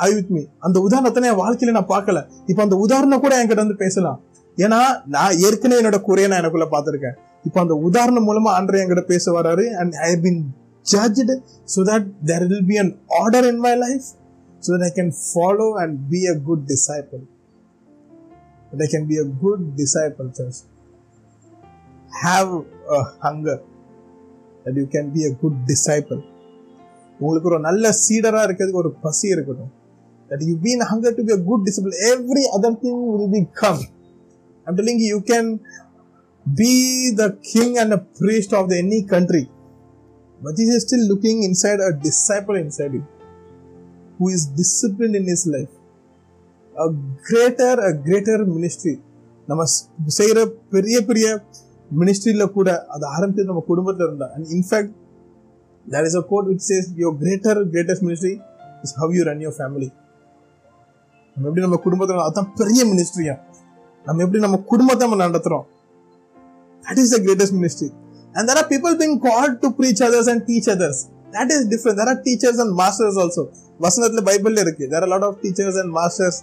[0.07, 2.21] ஐ வித் மீ அந்த உதாரணத்தை என் வாழ்க்கையில நான் பார்க்கல.
[2.47, 4.19] இப்ப அந்த உதாரணம் கூட என்கிட்ட வந்து பேசலாம்.
[4.59, 4.81] ஏன்னா
[5.15, 7.17] நான் ஏற்கனவே என்னோட குறைய நான் எனக்குள்ள பார்த்துருக்கேன்.
[7.47, 10.41] இப்போ அந்த உதாரணம் மூலமா ஆண்டரை என்கிட்ட பேச வராரு and I been
[10.87, 11.35] judged
[11.75, 14.07] so that there will be an order in my life
[14.63, 17.23] so that I can follow and be a good disciple
[18.73, 20.61] that I can be a good disciple church
[22.25, 22.53] have
[22.99, 23.63] a hunger
[24.67, 26.23] that you can be a good disciple
[27.21, 29.73] உங்களுக்கு ஒரு நல்ல சீடராக இருக்கிறதுக்கு ஒரு பசி இருக்கட்டும்.
[30.31, 33.83] That you been hunger to be a good disciple every other thing will become
[34.67, 35.47] i'm telling you you can
[36.47, 36.75] be
[37.21, 39.45] the king and a priest of the any country
[40.41, 43.05] but he is still looking inside a disciple inside you
[44.19, 45.73] who is disciplined in his life
[46.75, 46.89] a
[47.29, 48.97] greater a greater ministry
[49.49, 49.63] நம்ம
[50.19, 50.41] செய்கிற
[50.75, 51.27] பெரிய பெரிய
[51.91, 54.93] மினிஸ்ட்ரியில் கூட அதை ஆரம்பிச்சது நம்ம குடும்பத்தில் இருந்தா and in fact
[55.87, 58.33] there is a quote which says your greater greatest ministry
[58.87, 59.89] is how you run your family
[61.37, 63.35] நம்ம எப்படி நம்ம குடும்பத்தில் அதுதான் பெரிய மினிஸ்ட்ரியா
[64.08, 65.66] நம்ம எப்படி நம்ம குடும்பத்தை நம்ம நடத்துறோம்
[66.88, 67.90] that is the greatest ministry
[68.36, 70.98] and there are people being called to preach others and teach others
[71.36, 73.44] that is different there are teachers and masters also
[73.84, 76.38] வசனத்துல பைபிள்ல இருக்கு there are a lot of teachers and masters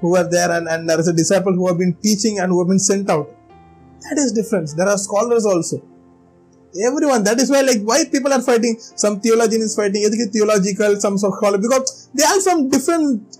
[0.00, 2.58] who are there and, and there is a disciple who have been teaching and who
[2.62, 3.28] have been sent out
[4.04, 5.78] that is different there are scholars also
[6.88, 10.92] everyone that is why like why people are fighting some theologian is fighting எதுக்கு theological
[11.04, 11.84] some scholar because
[12.18, 13.38] they are some different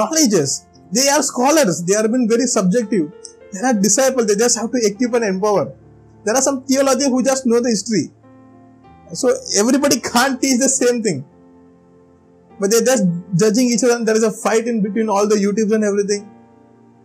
[0.00, 0.50] knowledges
[0.96, 3.04] they are scholars they are been very subjective
[3.52, 5.64] they are disciples they just have to equip and empower
[6.24, 8.04] there are some theologians who just know the history
[9.20, 9.28] so
[9.62, 11.20] everybody can't teach the same thing
[12.60, 13.04] but they're just
[13.34, 16.28] judging each other and there is a fight in between all the YouTubes and everything.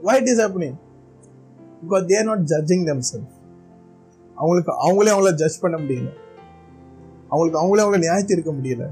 [0.01, 0.77] Why it is happening?
[1.81, 3.31] Because they are not judging themselves.
[4.39, 6.09] அவங்களுக்கு அவங்களே அவங்கள judge பண்ண முடியல
[7.29, 8.85] அவங்களுக்கு அவங்களே அவங்கள நியாயத்தி இருக்க முடியல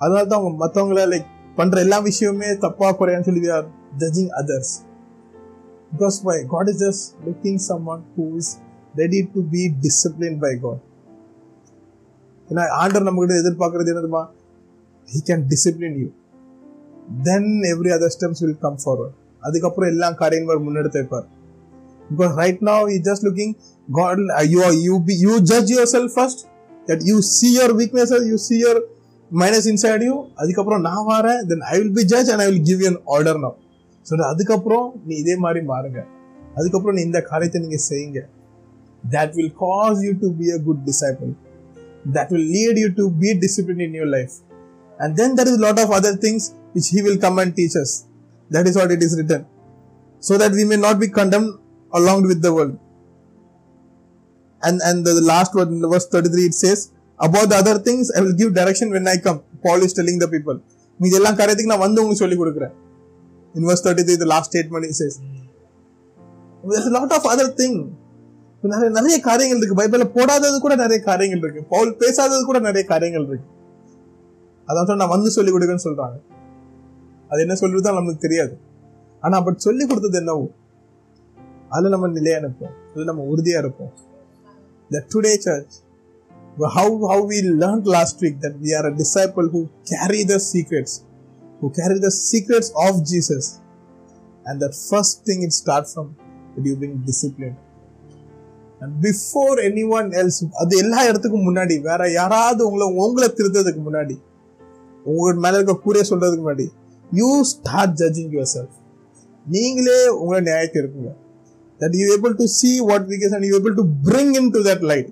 [0.00, 3.42] அதனால தான் அவங்க மற்றவங்கள லைக் பண்ற எல்லா விஷயமுமே தப்பா குறையான்னு சொல்லி
[3.91, 4.73] are judging others
[5.91, 8.51] because why God is just looking someone who is
[8.95, 10.81] ready to be discipline by God
[12.49, 14.23] ஏன்னா ஆண்டர் நம்ம கிட்ட எதிர்பார்க்கறது என்னதுமா
[15.09, 16.09] he can discipline you
[17.23, 21.27] then every other steps will come forward அதுக்கப்புறம் எல்லா காரியங்களும் முன்னெடுத்து வைப்பார்.
[22.09, 23.53] Because right now he just looking
[23.87, 24.19] God
[24.51, 26.41] you you be you judge yourself first
[26.87, 28.79] that you see your weakness you see your
[29.31, 32.81] minus inside you அதுக்கப்புறம் நான் வரேன் then I will be judge and I will give
[32.83, 33.57] you an order now
[34.09, 36.03] சொல்ற அதுக்கப்புறம் நீ இதே மாதிரி மாறுங்க.
[36.55, 38.27] அதுக்கப்புறம் நீ இந்த காரியத்தை நீங்க செய்யுங்க.
[39.09, 41.31] That will cause you to be a good disciple
[42.11, 44.31] that will lead you to be discipline in your life
[44.97, 47.95] and then there is lot of other things which he will come and teachers
[48.51, 49.45] that is what it is written
[50.23, 51.53] so that we may not be condemned
[51.91, 52.77] along with the world.
[54.61, 56.79] And and the, the last word in verse 33 it says,
[57.19, 59.41] About the other things, I will give direction when I come.
[59.63, 60.59] Paul is telling the people.
[60.97, 62.73] மீதி காரியத்துக்கு நான் வந்து உங்களுக்கு சொல்லிக் கொடுக்குறேன்.
[63.55, 65.13] In verse 33 the last statement he says
[66.67, 67.89] there's a lot of other thing.
[68.61, 69.83] நிறைய நிறைய காரியங்கள் இருக்கு.
[69.83, 71.63] பைபிள்ல போடாதது கூட நிறைய காரியங்கள் இருக்கு.
[71.63, 73.45] பவுல் பேசாதது கூட நிறைய காரியங்கள் இருக்கு.
[74.67, 76.21] அதான் சொல்ல நான் வந்து சொல்லி கொடுக்கன்னு சொல்றாங்க.
[77.29, 78.57] அது என்ன சொல்றதுதான் நமக்கு தெரியாது.
[79.21, 80.49] ஆனா அப்படி சொல்லி கொடுத்தது என்னவோ?
[81.69, 83.91] அதுல நம்ம நிலையா இருப்போம் அதுல நம்ம உறுதியா இருப்போம்.
[84.89, 85.73] The today church
[86.59, 91.09] how how we learned last week that we are a disciple who carry the secrets.
[91.61, 93.45] Who carry the secrets of Jesus.
[94.45, 96.07] And that first thing it starts from
[96.55, 97.59] that you being disciplined.
[98.81, 99.57] And before
[99.95, 104.15] anyone else அது எல்லா இடத்துக்கும் முன்னாடி வேற யாராவது உங்களை உங்களை திருத்ததுக்கு முன்னாடி
[105.05, 106.65] உங்கள் மேல இருக்க கூறிய சொல்றதுக்கு முன்னாடி
[107.11, 108.77] you start judging yourself
[109.45, 111.11] நீங்களே உங்களை நியாயத்தை இருக்குங்க
[111.79, 115.11] that you able to see what weakness and you able to bring into that light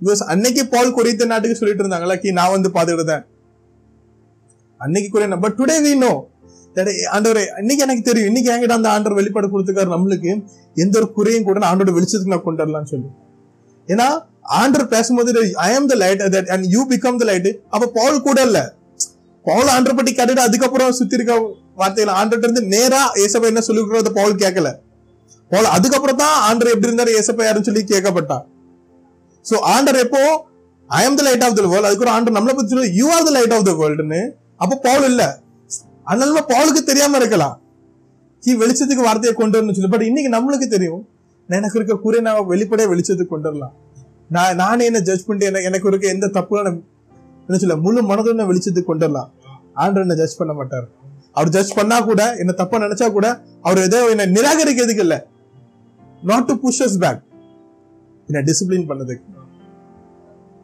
[0.00, 3.24] because அன்னைக்கு பால் குறைத்த நாட்டுக்கு சொல்லிட்டு இருந்தாங்களா கி நான் வந்து பார்த்துக்கிட்டு தான்
[4.80, 6.12] அன்னைக்கு குறைய பட் டுடே வி நோ
[7.16, 10.30] ஆண்டவரே இன்னைக்கு எனக்கு தெரியும் இன்னைக்கு என்கிட்ட அந்த ஆண்டவர் வெளிப்பாடு கொடுத்துருக்காரு நம்மளுக்கு.
[10.76, 13.08] எந்த ஒரு குறையும் கூட நான் ஆண்டோட வெளிச்சத்துக்கு நான் கொண்டு வரலாம்னு சொல்லி.
[13.88, 14.06] ஏன்னா
[14.60, 15.30] ஆண்டர் பேசும்போது
[15.66, 18.58] I am the light that and you become the light அப்ப பால் கூட இல்ல.
[19.44, 21.34] பவுல் ஆண்டர் பட்டி கேட்டுட்டு அதுக்கப்புறம் சுத்தி இருக்க
[21.80, 24.68] வார்த்தையில ஆண்டர்ட்ட இருந்து நேரா ஏசப்பா என்ன சொல்லி கொடுக்கறத பவுல் கேட்கல.
[25.50, 27.10] பவுல் அதுக்கப்புறம் தான் ஆண்டர் எப்படி இருந்தாரு?
[27.20, 28.38] ஏசப்பா யாருன்னு சொல்லி கேட்கப்பட்டா
[29.44, 30.22] சோ ஆண்டர் எப்போ?
[30.90, 33.32] I am the light of the world அதுக்கு ஆண்டர் நம்மளை பத்தி சொல்லி you are the
[33.36, 34.20] light of the வேர்ல்டுன்னு
[34.56, 35.22] அப்போ பவுல் இல்ல.
[36.04, 37.60] அதனால பவுலுக்கு தெரியாம இருக்கலாம்.
[38.40, 39.88] கீ வெளிச்சத்துக்கு வார்த்தையை கொண்டு வரணும்னு சொல்லி.
[39.88, 41.08] பட் இன்னைக்கு நம்மளுக்கு தெரியும்.
[41.48, 43.74] எனக்கு இருக்க குறை நான் வெளிப்படையா வெளிச்சத்துக்கு கொண்டு வரலாம்.
[44.28, 48.90] நான் நானே என்ன ஜட்ஜ் பண்ணிட்டு எனக்கு எனக்கு இருக்க எந்த தப்பு என்ன சொல்ல முழு மனதோட வெளிச்சத்துக்கு
[48.90, 49.32] கொண்டு வரலாம்.
[49.76, 50.86] ஆண்டர் என்ன ஜட்ஜ் பண்ண மாட்டார்.
[51.32, 53.26] அவர் ஜட்ஜ் பண்ணா கூட என்ன தப்பா நினைச்சா கூட
[53.62, 55.26] அவர் ஏதோ என்ன நிராகரிக்கிறதுக்கு இல்ல.
[56.22, 57.22] Not to push us back
[58.26, 59.26] என்ன டிசிப்ளின் பண்ணதுக்கு.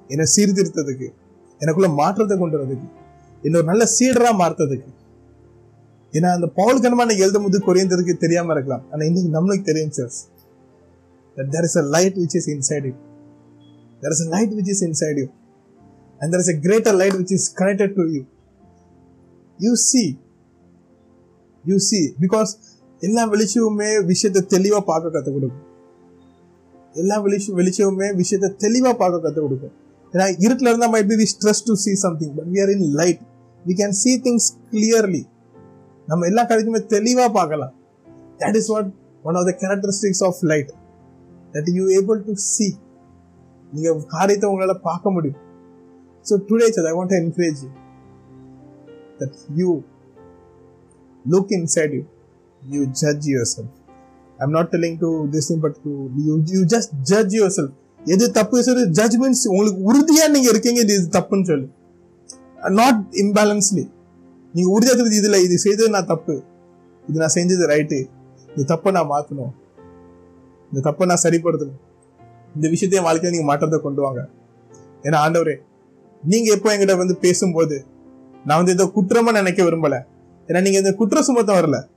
[0.08, 1.08] என்ன சீர்திருத்ததுக்கு.
[1.58, 2.88] எனக்குள்ள மாற்றத்தை கொண்டு வரதுக்கு.
[3.46, 4.90] இன்னொரு நல்ல சீடரா மாற்றதுக்கு
[6.16, 8.84] ஏன்னா அந்த பவுல் கனமான எழுதும் போது குறைந்ததுக்கு தெரியாம இருக்கலாம்.
[8.92, 10.14] ஆனா இன்னைக்கு நம்மளுக்கு தெரியும் sir
[11.36, 12.96] that there is a light which is inside you.
[14.00, 15.28] There is a light which is inside you.
[16.20, 18.22] And there is a greater light which is connected to you.
[19.64, 20.08] You see.
[21.64, 22.04] You see.
[22.24, 22.52] Because
[23.06, 25.64] எல்லா வெளிச்சமுமே விஷயத்தை தெளிவா பார்க்க கற்றுக் கொடுக்கும்.
[27.02, 29.74] எல்லா வெளிச்சம் வெளிச்சமுமே விஷயத்தை தெளிவா பார்க்க கற்றுக் கொடுக்கும்.
[30.12, 33.22] ஏன்னா இருட்டில் இருந்தால் might be we stress to see something but we are in light
[33.64, 35.22] we can see things clearly
[36.08, 37.74] நம்ம எல்லா கருத்துமே தெளிவாக பார்க்கலாம்
[38.40, 38.88] that is what
[39.24, 40.72] one of the characteristics of light
[41.54, 42.68] that you able to see
[43.72, 45.40] நீங்கள் காரியத்தை உங்களால் பார்க்க முடியும்
[46.26, 47.70] so today sir I want encourage you
[49.20, 49.68] that you
[51.24, 52.02] look inside you
[52.62, 53.72] you judge yourself
[54.38, 58.26] I am not telling to this thing but to you you just judge yourself எது
[58.38, 61.68] தப்பு சொல்லி judgements உங்களுக்கு உறுதியாக நீங்கள் இருக்கீங்க இது தப்புன்னு சொல்லி
[62.70, 63.90] நாட் இம்பேலன்ஸ்லி
[64.54, 66.42] நீங்க உறுதியா இதில் இதுல இது செய்தது நான் தப்பு.
[67.08, 68.08] இது நான் செஞ்சது ரைட்டு
[68.56, 69.52] இந்த தப்பை நான் மாத்தணும்.
[70.72, 71.80] இந்த தப்பை நான் சரிப்படுத்தணும்.
[72.54, 74.28] இந்த விஷயத்தையும் என் வாழ்க்கையில நீங்க மாற்றத்தை கொண்டு வாங்க.
[75.02, 75.56] ஏன்னா ஆண்டவரே
[76.22, 77.84] நீங்க எப்போ என்கிட்ட வந்து பேசும்போது
[78.44, 80.04] நான் வந்து ஏதோ குற்றமா நினைக்க விரும்பல.
[80.46, 81.88] ஏன்னா நீங்க இந்த குற்ற சுமத்தம் வரல.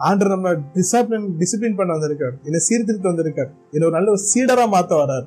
[0.00, 2.34] ஆண்டர் நம்ம டிசிப்ளின் டிசிப்ளின் பண்ண வந்திருக்கார்.
[2.44, 3.54] என்ன சீர்திருத்த வந்திருக்கார்.
[3.72, 5.26] என்ன ஒரு நல்ல ஒரு சீடரா மாத்த வராரு